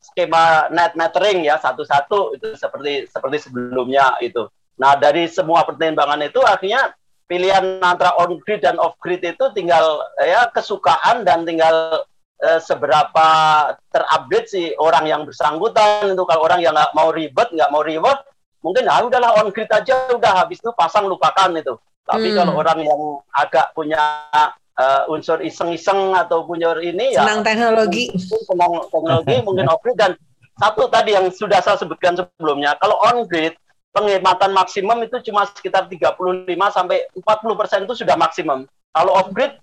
[0.00, 4.48] skema net metering ya satu-satu itu seperti seperti sebelumnya itu.
[4.80, 6.96] Nah dari semua pertimbangan itu akhirnya
[7.28, 12.02] pilihan antara on grid dan off grid itu tinggal ya kesukaan dan tinggal
[12.40, 13.28] eh, seberapa
[13.92, 18.18] terupdate si orang yang bersangkutan itu kalau orang yang nggak mau ribet nggak mau reward
[18.60, 21.76] mungkin ah udahlah on grid aja udah habis itu pasang lupakan itu.
[22.04, 22.36] Tapi hmm.
[22.36, 23.00] kalau orang yang
[23.32, 24.00] agak punya
[24.76, 28.10] uh, unsur iseng-iseng atau punya ini ya senang teknologi.
[28.20, 30.16] senang teknologi mungkin off grid dan
[30.60, 33.56] satu tadi yang sudah saya sebutkan sebelumnya kalau on grid
[33.90, 36.14] penghematan maksimum itu cuma sekitar 35
[36.70, 38.68] sampai 40 persen itu sudah maksimum.
[38.90, 39.54] Kalau off grid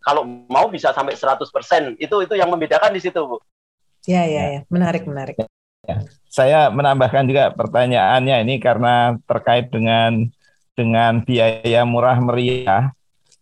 [0.00, 1.82] kalau mau bisa sampai 100 persen.
[2.00, 3.36] Itu itu yang membedakan di situ bu.
[4.08, 4.60] Ya ya ya.
[4.72, 5.36] Menarik menarik.
[5.84, 6.00] Ya.
[6.30, 10.30] Saya menambahkan juga pertanyaannya ini karena terkait dengan
[10.78, 12.94] dengan biaya murah meriah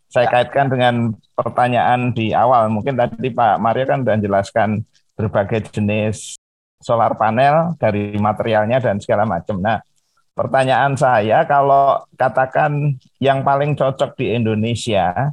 [0.09, 0.33] saya ya.
[0.41, 0.95] kaitkan dengan
[1.37, 2.73] pertanyaan di awal.
[2.73, 4.69] Mungkin tadi Pak Mario kan sudah jelaskan
[5.15, 6.41] berbagai jenis
[6.81, 9.61] solar panel dari materialnya dan segala macam.
[9.61, 9.85] Nah,
[10.33, 15.29] pertanyaan saya kalau katakan yang paling cocok di Indonesia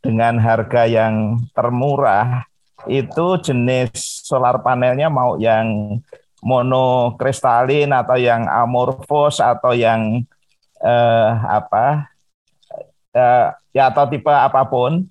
[0.00, 2.48] dengan harga yang termurah
[2.86, 5.98] itu jenis solar panelnya mau yang
[6.44, 10.24] monokristalin atau yang amorfos atau yang
[10.80, 12.12] eh, apa
[13.16, 15.08] eh, ya atau tipe apa pun.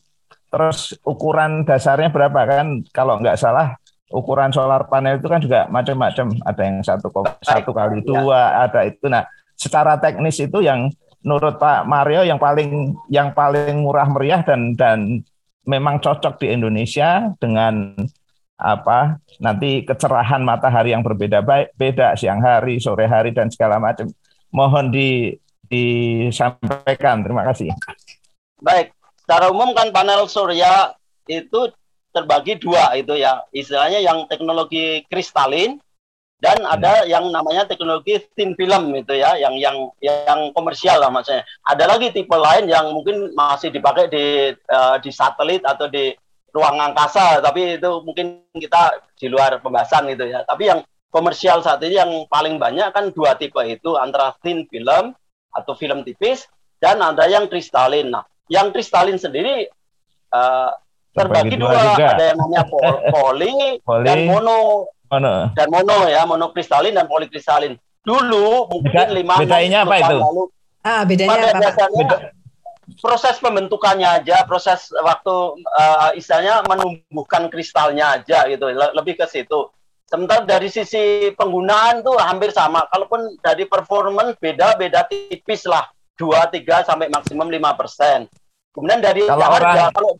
[0.54, 2.86] Terus ukuran dasarnya berapa kan?
[2.96, 3.76] Kalau nggak salah
[4.14, 6.32] ukuran solar panel itu kan juga macam-macam.
[6.46, 7.12] Ada yang satu
[7.42, 8.06] satu kali ya.
[8.06, 9.10] dua, ada itu.
[9.10, 9.26] Nah,
[9.58, 10.88] secara teknis itu yang
[11.26, 15.26] menurut Pak Mario yang paling yang paling murah meriah dan dan
[15.66, 17.98] memang cocok di Indonesia dengan
[18.56, 24.08] apa nanti kecerahan matahari yang berbeda baik beda siang hari sore hari dan segala macam
[24.56, 25.36] mohon di
[25.68, 27.74] disampaikan terima kasih
[28.65, 30.96] Baik, secara umum kan panel surya
[31.28, 31.70] itu
[32.15, 35.78] terbagi dua itu ya, istilahnya yang teknologi kristalin
[36.39, 36.74] dan hmm.
[36.74, 41.44] ada yang namanya teknologi thin film itu ya, yang yang yang komersial lah maksudnya.
[41.68, 46.15] Ada lagi tipe lain yang mungkin masih dipakai di uh, di satelit atau di
[46.56, 50.48] ruang angkasa, tapi itu mungkin kita di luar pembahasan gitu ya.
[50.48, 50.80] Tapi yang
[51.12, 55.12] komersial saat ini yang paling banyak kan dua tipe itu antara thin film
[55.52, 56.48] atau film tipis
[56.80, 58.15] dan ada yang kristalin.
[58.15, 59.68] Nah, yang kristalin sendiri
[60.32, 60.72] uh,
[61.15, 62.08] terbagi dua, juga.
[62.15, 62.63] ada yang namanya
[63.15, 64.88] poli, poli dan mono.
[65.12, 70.44] mono dan mono ya mono kristalin dan polikristalin dulu mungkin lima bedanya apa itu lalu,
[70.86, 72.18] ah bedanya apa biasanya Beda.
[73.02, 79.69] Proses pembentukannya aja, proses waktu uh, istilahnya menumbuhkan kristalnya aja gitu, lebih ke situ.
[80.06, 82.86] Sementara dari sisi penggunaan tuh hampir sama.
[82.93, 88.30] Kalaupun dari performance beda-beda tipis lah, dua tiga sampai maksimum lima persen.
[88.69, 89.93] Kemudian dari kalau harga, orang...
[89.98, 90.12] kalau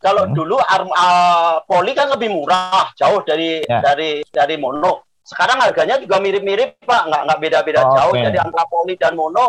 [0.00, 0.34] kalau hmm.
[0.34, 3.78] dulu arm, uh, poli kan lebih murah, jauh dari ya.
[3.84, 5.06] dari dari mono.
[5.22, 8.14] Sekarang harganya juga mirip-mirip pak, nggak nggak beda-beda oh, jauh.
[8.16, 8.24] Okay.
[8.32, 9.46] Jadi antara poli dan mono,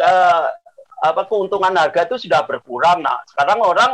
[0.00, 0.46] uh,
[1.04, 3.04] apa keuntungan harga itu sudah berkurang.
[3.04, 3.92] Nah, sekarang orang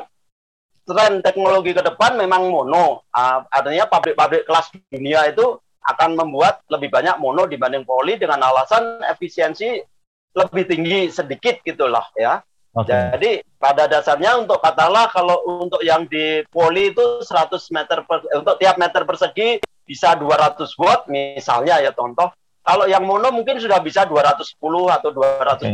[0.86, 3.02] tren teknologi ke depan memang mono.
[3.10, 5.58] Uh, artinya pabrik-pabrik kelas dunia itu
[5.90, 9.82] akan membuat lebih banyak mono dibanding poli dengan alasan efisiensi
[10.30, 12.38] lebih tinggi sedikit gitulah ya.
[12.70, 13.18] Okay.
[13.18, 18.54] Jadi pada dasarnya untuk katalah kalau untuk yang di poli itu 100 meter per, untuk
[18.62, 24.04] tiap meter persegi bisa 200 watt misalnya ya contoh kalau yang mono mungkin sudah bisa
[24.04, 24.60] 210
[24.92, 25.56] atau 220.
[25.56, 25.70] Okay.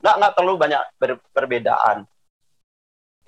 [0.00, 1.96] Nggak, nggak terlalu banyak ber, perbedaan.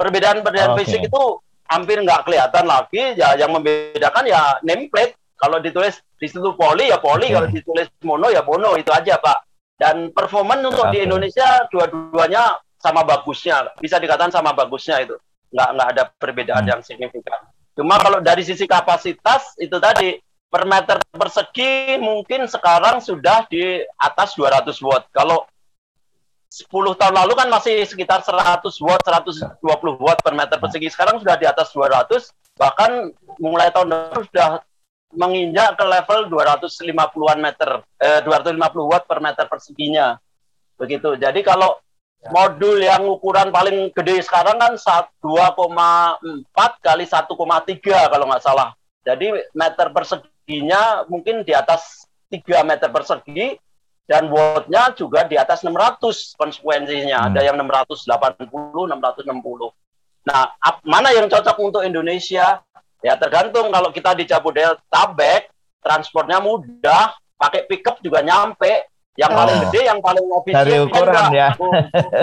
[0.01, 0.89] Perbedaan-perbedaan okay.
[0.89, 1.23] fisik itu
[1.69, 3.21] hampir nggak kelihatan lagi.
[3.21, 5.17] Ya, yang membedakan ya nameplate.
[5.41, 7.35] Kalau ditulis di situ poli ya poli, okay.
[7.37, 9.39] kalau ditulis mono ya mono itu aja pak.
[9.81, 11.01] Dan performan untuk okay.
[11.01, 15.17] di Indonesia dua-duanya sama bagusnya, bisa dikatakan sama bagusnya itu.
[15.53, 16.71] Nggak nggak ada perbedaan hmm.
[16.77, 17.41] yang signifikan.
[17.77, 20.17] Cuma kalau dari sisi kapasitas itu tadi
[20.51, 25.07] per meter persegi mungkin sekarang sudah di atas 200 watt.
[25.15, 25.47] Kalau
[26.51, 26.67] 10
[26.99, 29.63] tahun lalu kan masih sekitar 100 watt, 120
[30.03, 30.91] watt per meter persegi.
[30.91, 34.51] Sekarang sudah di atas 200, bahkan mulai tahun depan sudah
[35.15, 40.19] menginjak ke level 250-an meter, eh, 250 watt per meter perseginya.
[40.75, 41.15] Begitu.
[41.15, 41.79] Jadi kalau
[42.35, 48.75] modul yang ukuran paling gede sekarang kan 2,4 kali 1,3 kalau nggak salah.
[49.07, 53.55] Jadi meter persegi perseginya mungkin di atas 3 meter persegi
[54.11, 57.19] dan wattnya juga di atas 600 konsekuensinya.
[57.23, 57.29] Hmm.
[57.31, 59.71] Ada yang 680, 660.
[60.27, 60.51] Nah,
[60.83, 62.59] mana yang cocok untuk Indonesia?
[63.01, 68.91] Ya tergantung kalau kita di Jabodetabek, transportnya mudah, pakai pickup juga nyampe.
[69.15, 69.63] Yang paling oh.
[69.69, 70.59] gede, yang paling efisien.
[70.59, 71.49] Dari ukuran ya.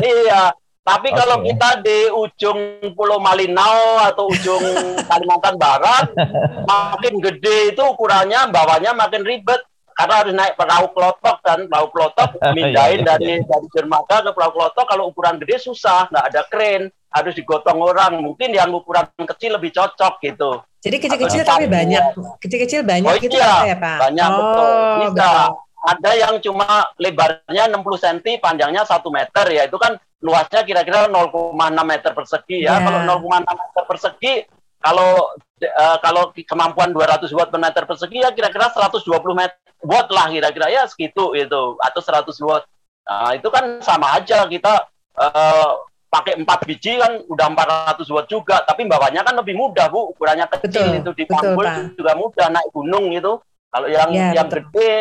[0.04, 0.42] iya,
[0.88, 1.20] tapi okay.
[1.20, 2.60] kalau kita di ujung
[2.96, 4.64] Pulau Malinau atau ujung
[5.12, 6.16] Kalimantan Barat,
[6.64, 9.60] makin gede itu ukurannya, bawahnya makin ribet.
[9.98, 13.50] Karena harus naik perahu klotok dan perahu klotok iya, mindahin iya, dari iya.
[13.50, 18.22] dari dermaga ke perahu klotok kalau ukuran gede susah nggak ada keren harus digotong orang.
[18.22, 20.64] Mungkin yang ukuran kecil lebih cocok gitu.
[20.86, 23.98] Jadi kecil-kecil tapi banyak kecil-kecil banyak oh, gitu iya, ya pak?
[24.08, 25.12] Banyak oh, betul bisa.
[25.12, 25.66] betul.
[25.88, 26.70] ada yang cuma
[27.00, 29.50] lebarnya 60 cm panjangnya satu meter.
[29.50, 31.54] Ya itu kan luasnya kira-kira 0,6
[31.86, 32.78] meter persegi ya.
[32.78, 32.84] Yeah.
[32.86, 34.34] Kalau 0,6 meter persegi,
[34.82, 35.12] kalau
[35.62, 39.04] uh, kalau kemampuan 200 watt per meter persegi ya kira-kira 120
[39.34, 42.66] meter watt lah kira-kira ya segitu itu atau 100 watt.
[43.08, 45.72] Nah, itu kan sama aja kita uh,
[46.08, 47.48] pakai 4 biji kan udah
[47.96, 51.24] 400 watt juga, tapi bawahnya kan lebih mudah Bu, ukurannya kecil betul, itu di
[51.96, 53.40] juga mudah naik gunung itu.
[53.68, 54.64] Kalau yang ya, yang betul.
[54.72, 54.92] gede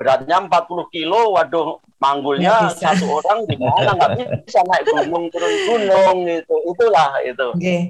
[0.00, 6.18] beratnya 40 kilo, waduh manggulnya satu orang di mana nggak bisa naik gunung turun gunung
[6.24, 7.46] itu, itulah itu.
[7.52, 7.80] Oke, okay.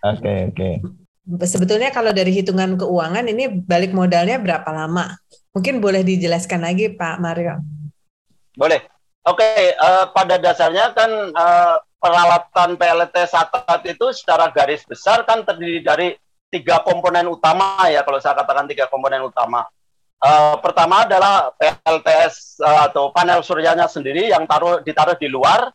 [0.00, 0.56] oke, okay, oke.
[0.56, 0.74] Okay.
[1.44, 5.20] Sebetulnya kalau dari hitungan keuangan ini balik modalnya berapa lama?
[5.52, 7.60] Mungkin boleh dijelaskan lagi Pak Mario.
[8.56, 8.80] Boleh.
[9.28, 15.28] Oke, okay, uh, eh, pada dasarnya kan uh, peralatan PLT SATAT itu secara garis besar
[15.28, 16.16] kan terdiri dari
[16.48, 19.68] tiga komponen utama ya kalau saya katakan tiga komponen utama.
[20.20, 25.72] Uh, pertama adalah PLTS uh, eh, atau panel suryanya sendiri yang taruh ditaruh di luar,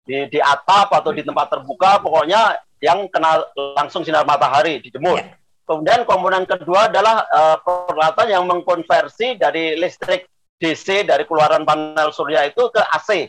[0.00, 3.44] di, di atap atau di tempat terbuka, pokoknya yang kena
[3.76, 5.20] langsung sinar matahari dijemur.
[5.20, 5.36] Yeah.
[5.68, 10.24] Kemudian komponen kedua adalah uh, peralatan yang mengkonversi dari listrik
[10.56, 13.28] DC dari keluaran panel surya itu ke AC.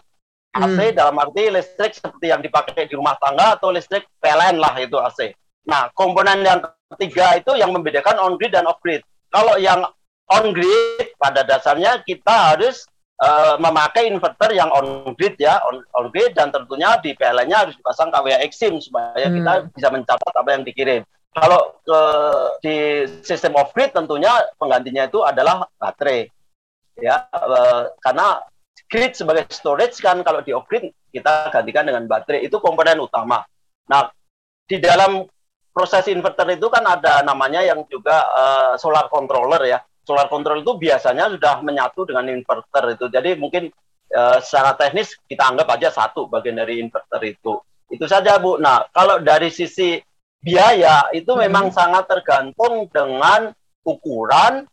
[0.53, 0.95] AC hmm.
[0.95, 5.33] dalam arti listrik seperti yang dipakai di rumah tangga atau listrik PLN lah itu AC.
[5.65, 6.61] Nah, komponen yang
[6.93, 9.01] ketiga itu yang membedakan on grid dan off grid.
[9.33, 9.81] Kalau yang
[10.31, 12.87] on grid pada dasarnya kita harus
[13.19, 17.75] uh, memakai inverter yang on grid ya on, on grid dan tentunya di PLN-nya harus
[17.75, 19.35] dipasang KWA Exim supaya hmm.
[19.39, 21.01] kita bisa mencatat apa yang dikirim.
[21.33, 22.01] Kalau ke
[22.61, 22.75] di
[23.25, 24.29] sistem off grid tentunya
[24.61, 26.29] penggantinya itu adalah baterai
[27.01, 28.37] ya uh, karena
[28.85, 33.41] grid sebagai storage kan kalau di off grid kita gantikan dengan baterai itu komponen utama.
[33.89, 34.13] Nah
[34.69, 35.25] di dalam
[35.73, 40.75] proses inverter itu kan ada namanya yang juga uh, solar controller ya solar control itu
[40.75, 43.05] biasanya sudah menyatu dengan inverter itu.
[43.07, 43.71] Jadi mungkin
[44.11, 47.59] uh, secara teknis kita anggap aja satu bagian dari inverter itu.
[47.87, 48.59] Itu saja Bu.
[48.59, 49.99] Nah, kalau dari sisi
[50.43, 51.41] biaya itu hmm.
[51.47, 53.55] memang sangat tergantung dengan
[53.87, 54.67] ukuran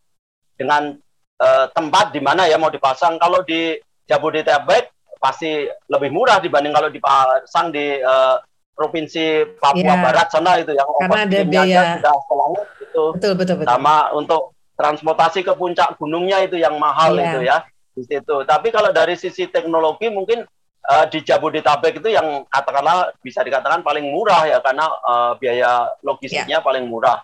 [0.59, 0.99] dengan
[1.41, 3.17] uh, tempat di mana ya mau dipasang.
[3.23, 3.79] Kalau di
[4.11, 8.41] Jabodetabek pasti lebih murah dibanding kalau dipasang di uh,
[8.81, 10.01] provinsi Papua yeah.
[10.01, 13.69] Barat sana itu yang karena ada biaya sudah selangit itu betul, betul, betul.
[13.69, 17.29] sama untuk transportasi ke puncak gunungnya itu yang mahal yeah.
[17.29, 17.57] itu ya
[17.93, 20.49] di situ tapi kalau dari sisi teknologi mungkin
[20.89, 26.65] uh, di Jabodetabek itu yang katakanlah bisa dikatakan paling murah ya karena uh, biaya logistiknya
[26.65, 26.65] yeah.
[26.65, 27.21] paling murah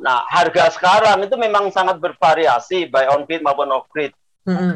[0.00, 4.16] nah harga sekarang itu memang sangat bervariasi baik on grid maupun off grid
[4.48, 4.74] mm -hmm.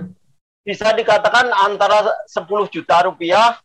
[0.63, 3.57] bisa dikatakan antara 10 juta rupiah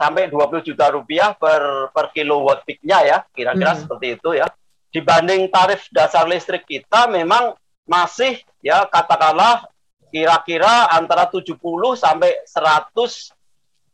[0.00, 3.80] sampai 20 juta rupiah per per kilowatt peaknya ya kira-kira hmm.
[3.84, 4.48] seperti itu ya
[4.88, 7.52] dibanding tarif dasar listrik kita memang
[7.90, 9.66] masih ya katakanlah
[10.14, 11.58] kira-kira antara 70
[11.98, 12.94] sampai 100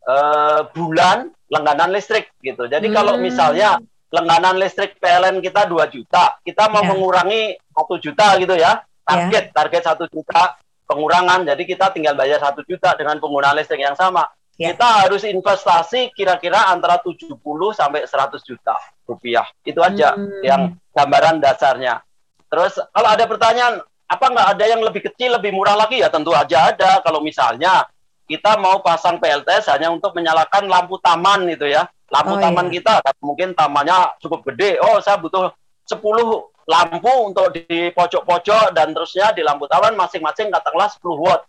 [0.04, 2.68] uh, bulan langganan listrik gitu.
[2.68, 2.96] Jadi hmm.
[2.96, 3.80] kalau misalnya
[4.12, 6.90] langganan listrik PLN kita 2 juta, kita mau yeah.
[6.92, 8.84] mengurangi 1 juta gitu ya.
[9.06, 9.54] Target yeah.
[9.56, 10.42] target 1 juta
[10.84, 11.40] pengurangan.
[11.48, 14.72] Jadi kita tinggal bayar 1 juta dengan penggunaan listrik yang sama yeah.
[14.72, 17.36] kita harus investasi kira-kira antara 70
[17.76, 19.46] sampai 100 juta rupiah.
[19.62, 20.42] Itu aja hmm.
[20.42, 22.02] yang gambaran dasarnya.
[22.46, 26.30] Terus kalau ada pertanyaan, apa nggak ada yang lebih kecil, lebih murah lagi ya tentu
[26.30, 27.02] aja ada.
[27.02, 27.86] Kalau misalnya
[28.26, 31.86] kita mau pasang PLTS hanya untuk menyalakan lampu taman itu ya.
[32.10, 32.78] Lampu oh, taman iya.
[32.78, 34.78] kita mungkin tamannya cukup gede.
[34.78, 35.50] Oh, saya butuh
[35.86, 35.98] 10
[36.66, 41.42] lampu untuk di pojok-pojok dan terusnya di lampu taman masing-masing katakanlah 10 watt.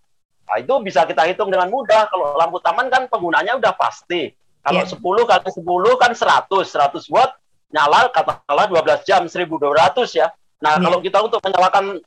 [0.48, 2.10] Nah, itu bisa kita hitung dengan mudah.
[2.10, 4.34] Kalau lampu taman kan penggunanya udah pasti.
[4.62, 4.90] Kalau yeah.
[4.90, 7.32] 10 kali 10 kan 100, 100 watt
[7.68, 10.30] nyala katakanlah 12 jam 1200 ya.
[10.62, 10.84] Nah, yeah.
[10.84, 12.02] kalau kita untuk menyalakan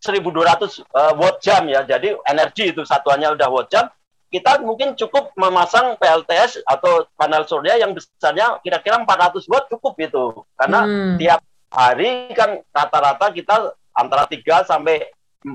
[0.00, 1.84] 1200 uh, watt jam ya.
[1.84, 3.86] Jadi energi itu satuannya udah watt jam.
[4.30, 10.24] Kita mungkin cukup memasang PLTS atau panel surya yang besarnya kira-kira 400 watt cukup itu.
[10.54, 11.18] Karena hmm.
[11.18, 15.10] tiap hari kan rata-rata kita antara 3 sampai
[15.42, 15.50] 4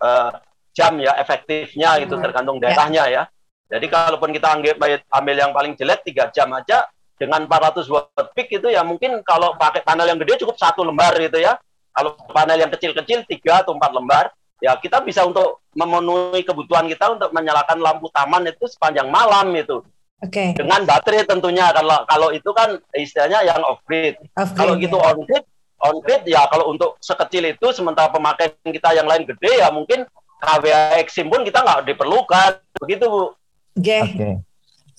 [0.00, 0.32] uh,
[0.74, 2.72] jam ya efektifnya itu tergantung ya.
[2.72, 3.22] daerahnya ya.
[3.64, 4.76] Jadi kalaupun kita ambil,
[5.08, 9.54] ambil yang paling jelek tiga jam aja dengan 400 watt peak itu ya mungkin kalau
[9.54, 11.58] pakai panel yang gede cukup satu lembar gitu ya.
[11.94, 17.14] Kalau panel yang kecil-kecil tiga atau empat lembar ya kita bisa untuk memenuhi kebutuhan kita
[17.14, 19.82] untuk menyalakan lampu taman itu sepanjang malam itu.
[20.22, 20.30] Oke.
[20.30, 20.48] Okay.
[20.58, 24.18] Dengan baterai tentunya kalau kalau itu kan istilahnya yang off grid.
[24.34, 25.06] Off -grid kalau gitu ya.
[25.10, 25.44] on grid
[25.84, 30.08] on grid ya kalau untuk sekecil itu sementara pemakaian kita yang lain gede ya mungkin
[30.44, 32.50] KWA Exim pun kita nggak diperlukan.
[32.80, 33.22] Begitu, Bu.
[33.22, 33.98] Oke.
[34.12, 34.34] Okay.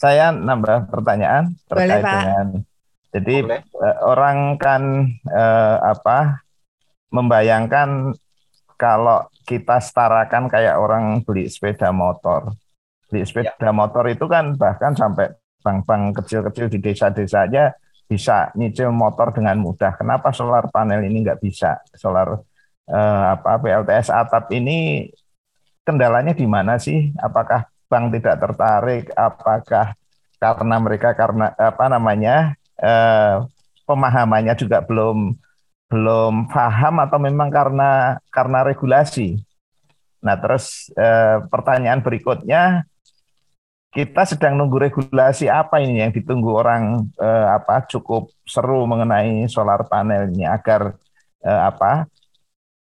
[0.05, 2.47] Saya nambah pertanyaan terkait Boleh, dengan
[3.09, 3.61] jadi Boleh.
[3.73, 4.81] Uh, orang kan
[5.33, 6.45] uh, apa
[7.09, 8.13] membayangkan
[8.77, 12.53] kalau kita setarakan kayak orang beli sepeda motor.
[13.09, 13.73] Beli sepeda ya.
[13.73, 15.33] motor itu kan bahkan sampai
[15.65, 17.73] bank-bank kecil-kecil di desa-desa aja
[18.05, 19.97] bisa nyicil motor dengan mudah.
[19.97, 21.81] Kenapa solar panel ini nggak bisa?
[21.97, 22.45] Solar
[22.93, 25.09] uh, apa PLTS atap ini
[25.81, 27.09] kendalanya di mana sih?
[27.17, 29.07] Apakah bank tidak tertarik?
[29.15, 29.95] Apakah
[30.35, 33.39] karena mereka karena apa namanya eh,
[33.87, 35.39] pemahamannya juga belum
[35.87, 39.39] belum paham atau memang karena karena regulasi?
[40.19, 42.83] Nah, terus eh, pertanyaan berikutnya
[43.95, 49.87] kita sedang nunggu regulasi apa ini yang ditunggu orang eh, apa cukup seru mengenai solar
[49.87, 50.99] panel ini agar
[51.39, 52.11] eh, apa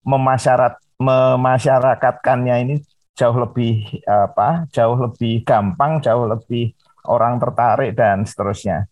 [0.01, 2.75] memasyarat memasyarakatkannya ini
[3.13, 6.73] jauh lebih apa jauh lebih gampang jauh lebih
[7.05, 8.89] orang tertarik dan seterusnya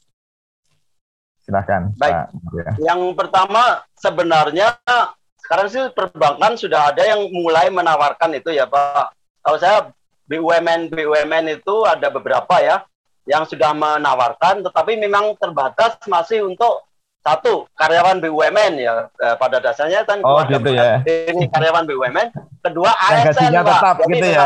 [1.41, 2.27] silahkan baik Pak.
[2.53, 2.93] Ya.
[2.93, 4.77] yang pertama sebenarnya
[5.41, 9.89] sekarang sih perbankan sudah ada yang mulai menawarkan itu ya Pak kalau saya
[10.29, 12.85] BUMN BUMN itu ada beberapa ya
[13.25, 16.85] yang sudah menawarkan tetapi memang terbatas masih untuk
[17.21, 21.05] satu karyawan BUMN ya eh, pada dasarnya kan oh, gitu ya.
[21.05, 22.27] ini karyawan BUMN
[22.65, 23.65] kedua ASN Pak.
[23.65, 24.45] tetap, jadi gitu ya.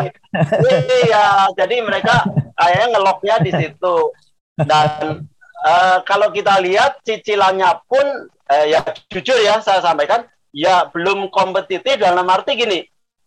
[1.07, 3.95] iya jadi mereka kayaknya ngeloknya di situ.
[4.55, 5.27] Dan
[5.67, 11.99] eh, kalau kita lihat cicilannya pun eh, ya jujur ya saya sampaikan ya belum kompetitif
[11.99, 12.83] dalam arti gini.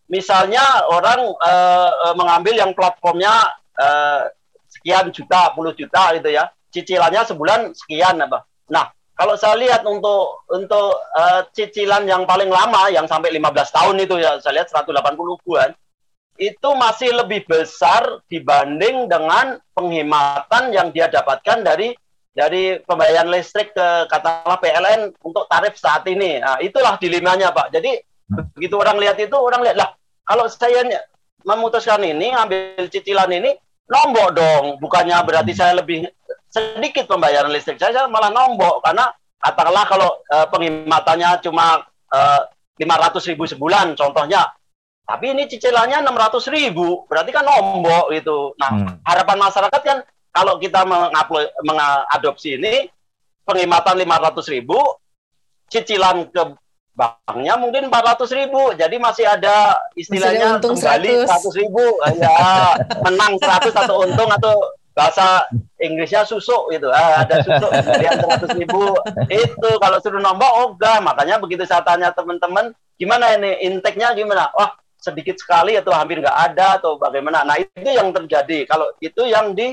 [0.09, 3.33] Misalnya orang eh, eh mengambil yang platformnya
[3.77, 4.29] eh,
[4.69, 6.49] sekian juta puluh juta gitu ya.
[6.69, 12.87] Cicilannya sebulan sekian apa nah kalau saya lihat untuk untuk uh, cicilan yang paling lama
[12.87, 15.75] yang sampai 15 tahun itu ya saya lihat 180 bulan
[16.39, 21.99] itu masih lebih besar dibanding dengan penghematan yang dia dapatkan dari
[22.31, 26.39] dari pembayaran listrik ke katakanlah PLN untuk tarif saat ini.
[26.39, 27.75] Nah, itulah dilemanya, Pak.
[27.75, 27.99] Jadi
[28.55, 29.91] begitu orang lihat itu orang lihat lah
[30.23, 30.87] kalau saya
[31.43, 33.59] memutuskan ini ambil cicilan ini
[33.91, 34.65] nombok dong.
[34.79, 36.07] Bukannya berarti saya lebih
[36.49, 42.43] sedikit pembayaran listrik saya malah nombok karena katakanlah kalau uh, penghimatannya cuma uh,
[42.81, 44.51] eh, 500 ribu sebulan contohnya
[45.09, 48.53] Tapi ini cicilannya 600 ribu, berarti kan nombok gitu.
[48.61, 49.01] Nah, hmm.
[49.09, 49.99] harapan masyarakat kan
[50.37, 50.85] kalau kita
[51.65, 52.93] mengadopsi ini
[53.49, 54.77] penghematan 500 ribu,
[55.73, 56.53] cicilan ke
[56.93, 61.57] banknya mungkin 400 ribu, jadi masih ada istilahnya masih kembali 100.
[61.57, 61.85] 100 ribu,
[62.21, 62.37] ya
[63.01, 64.61] menang 100 atau untung atau
[64.99, 65.47] bahasa
[65.79, 68.99] Inggrisnya susuk gitu, ah, ada susuk dari 100 ribu.
[69.31, 74.51] Itu kalau suruh nombok oh enggak, makanya begitu saya tanya teman-teman gimana ini intake-nya gimana,
[74.59, 78.67] wah sedikit sekali atau hampir nggak ada atau bagaimana, nah itu yang terjadi.
[78.67, 79.71] Kalau itu yang di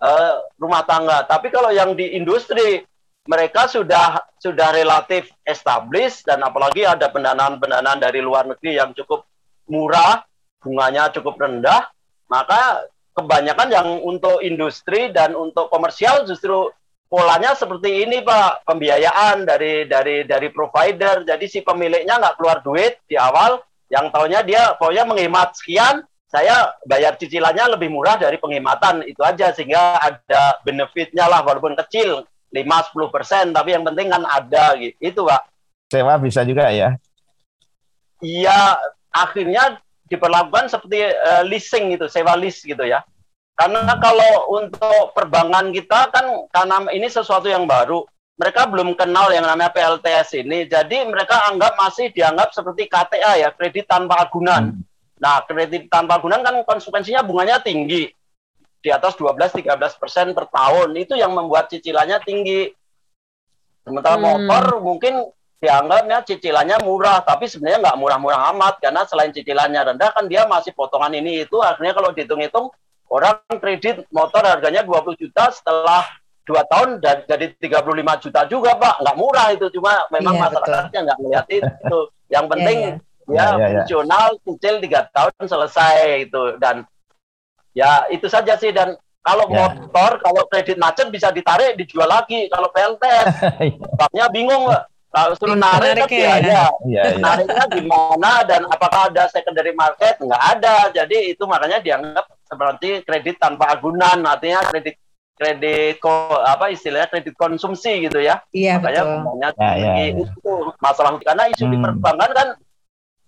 [0.00, 2.80] uh, rumah tangga, tapi kalau yang di industri
[3.28, 9.28] mereka sudah sudah relatif established dan apalagi ada pendanaan-pendanaan dari luar negeri yang cukup
[9.68, 10.24] murah,
[10.64, 11.92] bunganya cukup rendah,
[12.32, 16.72] maka kebanyakan yang untuk industri dan untuk komersial justru
[17.12, 21.28] polanya seperti ini Pak, pembiayaan dari dari dari provider.
[21.28, 23.60] Jadi si pemiliknya nggak keluar duit di awal,
[23.92, 26.00] yang tahunya dia pokoknya menghemat sekian,
[26.32, 32.24] saya bayar cicilannya lebih murah dari penghematan itu aja sehingga ada benefitnya lah walaupun kecil
[32.48, 34.96] 5-10 persen, tapi yang penting kan ada gitu.
[34.96, 35.52] Itu Pak.
[35.92, 36.96] Sewa bisa juga ya?
[38.24, 38.80] Iya,
[39.12, 39.76] akhirnya
[40.12, 43.00] diperlakukan seperti uh, leasing gitu, sewa lease gitu ya.
[43.56, 48.04] Karena kalau untuk perbankan kita kan karena ini sesuatu yang baru,
[48.36, 53.48] mereka belum kenal yang namanya PLTS ini, jadi mereka anggap masih dianggap seperti KTA ya,
[53.52, 54.76] kredit tanpa agunan.
[54.76, 54.82] Hmm.
[55.20, 58.10] Nah, kredit tanpa agunan kan konsekuensinya bunganya tinggi
[58.82, 62.66] di atas 12-13 persen per tahun itu yang membuat cicilannya tinggi.
[63.86, 64.24] Sementara hmm.
[64.26, 65.14] motor mungkin
[65.62, 70.74] dianggapnya cicilannya murah, tapi sebenarnya nggak murah-murah amat karena selain cicilannya rendah kan dia masih
[70.74, 71.46] potongan ini.
[71.46, 72.74] Itu akhirnya kalau dihitung-hitung
[73.06, 76.02] orang kredit motor harganya 20 juta setelah
[76.42, 79.06] dua tahun dan jadi 35 juta juga pak.
[79.06, 81.98] Nggak murah itu cuma memang iya, masyarakatnya nggak melihat itu.
[82.26, 82.98] Yang penting iya, iya.
[83.30, 86.42] ya ya, ya, fungsional cicil tiga tahun selesai itu.
[86.58, 86.82] Dan
[87.72, 88.70] Ya itu saja sih.
[88.72, 89.72] Dan kalau ya.
[89.72, 92.48] motor kalau kredit macet bisa ditarik dijual lagi.
[92.52, 93.04] Kalau PLT
[93.98, 94.68] banknya bingung
[95.12, 96.64] kalau suruh narik kan ya, ya.
[96.88, 97.20] Ya, ya.
[97.20, 100.16] nariknya gimana dan apakah ada secondary market?
[100.16, 100.76] Nggak ada.
[100.88, 104.24] Jadi itu makanya dianggap seperti kredit tanpa agunan.
[104.24, 104.96] Artinya kredit
[105.36, 108.40] kredit ko, apa istilahnya kredit konsumsi gitu ya.
[108.56, 110.04] Iya, makanya banyak ya, ya, ya.
[110.16, 111.20] itu masalah.
[111.20, 111.72] Karena isu hmm.
[111.76, 112.48] di perbankan kan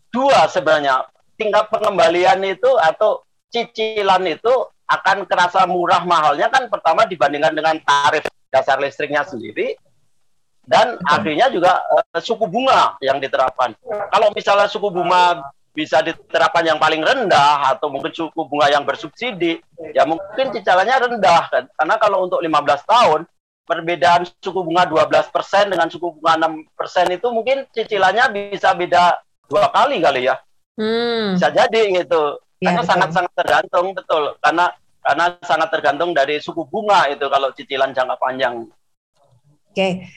[0.09, 1.05] dua sebenarnya.
[1.37, 4.55] Tingkat pengembalian itu atau cicilan itu
[4.89, 9.77] akan kerasa murah mahalnya kan pertama dibandingkan dengan tarif dasar listriknya sendiri
[10.65, 13.77] dan akhirnya juga uh, suku bunga yang diterapkan.
[13.85, 15.45] Kalau misalnya suku bunga
[15.75, 19.61] bisa diterapkan yang paling rendah atau mungkin suku bunga yang bersubsidi,
[19.93, 21.65] ya mungkin cicilannya rendah kan.
[21.75, 22.55] Karena kalau untuk 15
[22.87, 23.21] tahun
[23.65, 29.19] perbedaan suku bunga 12% dengan suku bunga 6% itu mungkin cicilannya bisa beda
[29.51, 30.37] dua kali kali ya.
[30.79, 31.37] Hmm.
[31.37, 32.41] Bisa jadi gitu.
[32.63, 34.73] Ya, karena sangat-sangat tergantung betul karena
[35.05, 38.65] karena sangat tergantung dari suku bunga itu kalau cicilan jangka panjang.
[39.69, 40.09] Oke.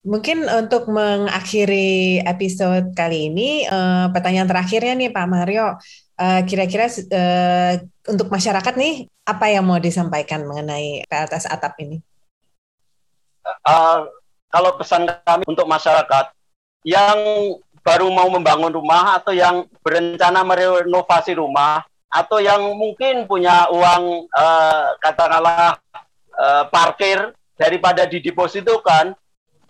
[0.00, 5.76] Mungkin untuk mengakhiri episode kali ini uh, pertanyaan terakhirnya nih Pak Mario
[6.16, 7.76] uh, kira-kira uh,
[8.08, 12.00] untuk masyarakat nih apa yang mau disampaikan mengenai PLTS atap ini?
[13.68, 14.08] Uh,
[14.48, 16.32] kalau pesan kami untuk masyarakat
[16.88, 17.20] yang
[17.84, 24.96] baru mau membangun rumah atau yang berencana merenovasi rumah atau yang mungkin punya uang uh,
[24.96, 25.76] katakanlah
[26.40, 29.12] uh, parkir daripada didepositokan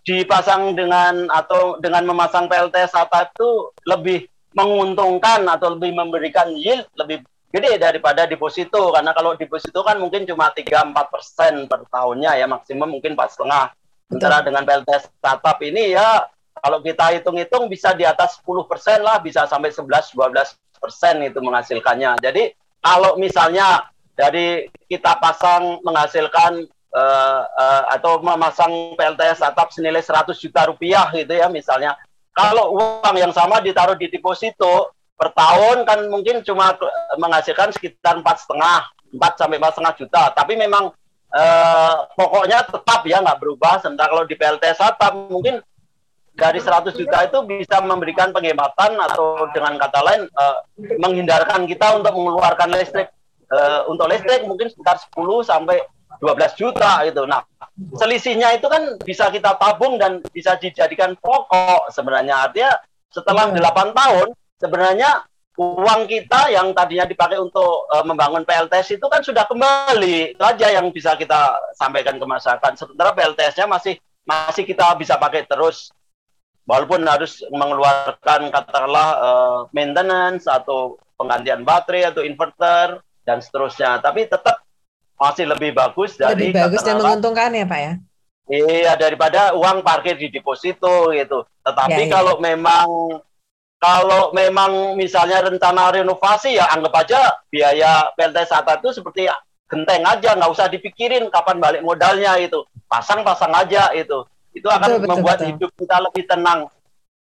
[0.04, 4.26] dipasang dengan atau dengan memasang PLTS atap itu lebih
[4.56, 8.94] menguntungkan atau lebih memberikan yield lebih gede daripada deposito.
[8.94, 13.74] Karena kalau deposito kan mungkin cuma 3-4 persen per tahunnya ya maksimum mungkin empat setengah.
[14.10, 16.26] Sementara dengan PLTS atap ini ya
[16.58, 20.18] kalau kita hitung-hitung bisa di atas 10 persen lah bisa sampai 11-12
[20.80, 22.18] persen itu menghasilkannya.
[22.18, 23.86] Jadi kalau misalnya
[24.16, 31.30] dari kita pasang menghasilkan uh, uh, atau memasang PLTS atap senilai 100 juta rupiah gitu
[31.34, 31.94] ya misalnya,
[32.30, 36.72] kalau uang yang sama ditaruh di deposito per tahun kan mungkin cuma
[37.20, 40.22] menghasilkan sekitar empat setengah, empat sampai empat setengah juta.
[40.32, 40.88] Tapi memang
[41.34, 43.84] uh, pokoknya tetap ya nggak berubah.
[43.84, 45.60] Sementara kalau di PLTS atap mungkin
[46.40, 50.56] dari 100 juta itu bisa memberikan penghematan atau dengan kata lain uh,
[50.96, 53.12] menghindarkan kita untuk mengeluarkan listrik
[53.52, 55.84] uh, untuk listrik mungkin sekitar 10 sampai
[56.20, 57.24] 12 juta gitu.
[57.24, 57.40] Nah,
[57.96, 62.46] selisihnya itu kan bisa kita tabung dan bisa dijadikan pokok sebenarnya.
[62.46, 62.76] Artinya
[63.08, 64.28] setelah 8 tahun
[64.60, 65.24] sebenarnya
[65.60, 70.36] uang kita yang tadinya dipakai untuk uh, membangun PLTS itu kan sudah kembali.
[70.36, 72.72] Itu aja yang bisa kita sampaikan ke masyarakat.
[72.76, 75.90] Sementara PLTS-nya masih masih kita bisa pakai terus
[76.68, 84.64] walaupun harus mengeluarkan katakanlah uh, maintenance atau penggantian baterai atau inverter dan seterusnya, tapi tetap
[85.20, 87.92] masih lebih bagus dari lebih bagus dan menguntungkan ya Pak ya.
[88.50, 91.44] Iya daripada uang parkir di deposito gitu.
[91.60, 92.12] Tetapi ya, ya.
[92.16, 92.88] kalau memang
[93.76, 97.20] kalau memang misalnya rencana renovasi ya anggap aja
[97.52, 99.28] biaya PLTS Sata itu seperti
[99.70, 102.64] genteng aja, nggak usah dipikirin kapan balik modalnya itu.
[102.90, 105.48] Pasang-pasang aja itu itu akan betul, membuat betul.
[105.54, 106.66] hidup kita lebih tenang.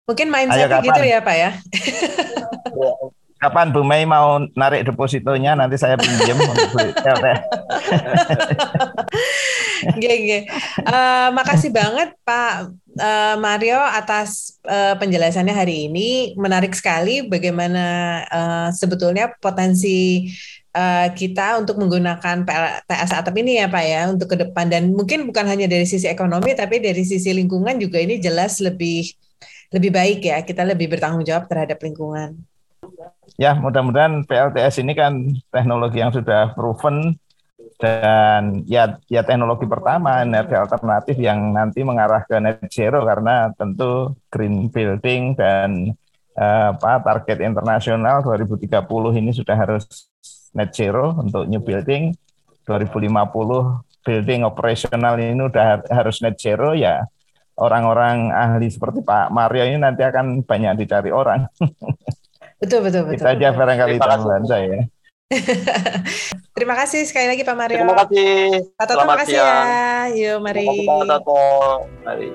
[0.10, 1.52] Mungkin mindset gitu ya Pak ya.
[3.42, 5.58] Kapan Bu Mei mau narik depositonya?
[5.58, 6.38] Nanti saya pinjam.
[6.38, 6.78] Untuk
[9.98, 10.46] Oke,
[10.82, 12.70] Uh, makasih banget Pak
[13.02, 16.38] uh, Mario atas uh, penjelasannya hari ini.
[16.38, 17.86] Menarik sekali bagaimana
[18.30, 20.30] uh, sebetulnya potensi
[20.78, 24.70] uh, kita untuk menggunakan PLTS atap ini ya Pak ya untuk ke depan.
[24.70, 29.10] Dan mungkin bukan hanya dari sisi ekonomi tapi dari sisi lingkungan juga ini jelas lebih
[29.74, 30.38] lebih baik ya.
[30.46, 32.51] Kita lebih bertanggung jawab terhadap lingkungan.
[33.40, 37.16] Ya mudah-mudahan PLTS ini kan teknologi yang sudah proven
[37.82, 44.14] dan ya ya teknologi pertama energi alternatif yang nanti mengarah ke net zero karena tentu
[44.30, 45.98] green building dan
[46.38, 48.70] uh, apa target internasional 2030
[49.18, 50.14] ini sudah harus
[50.54, 52.14] net zero untuk new building
[52.70, 57.02] 2050 building operasional ini udah harus net zero ya
[57.58, 61.46] orang-orang ahli seperti Pak Mario ini nanti akan banyak dicari orang.
[62.62, 63.26] Betul betul betul.
[63.26, 64.86] Kita aja barangkali tambahan saya.
[66.56, 67.78] terima kasih sekali lagi Pak Mario.
[67.82, 68.38] Terima kasih.
[68.78, 69.54] Pak Toto, terima kasih ya.
[70.14, 70.62] Yuk mari.
[70.62, 71.42] Terima kasih Pak Toto.
[72.06, 72.30] Mari.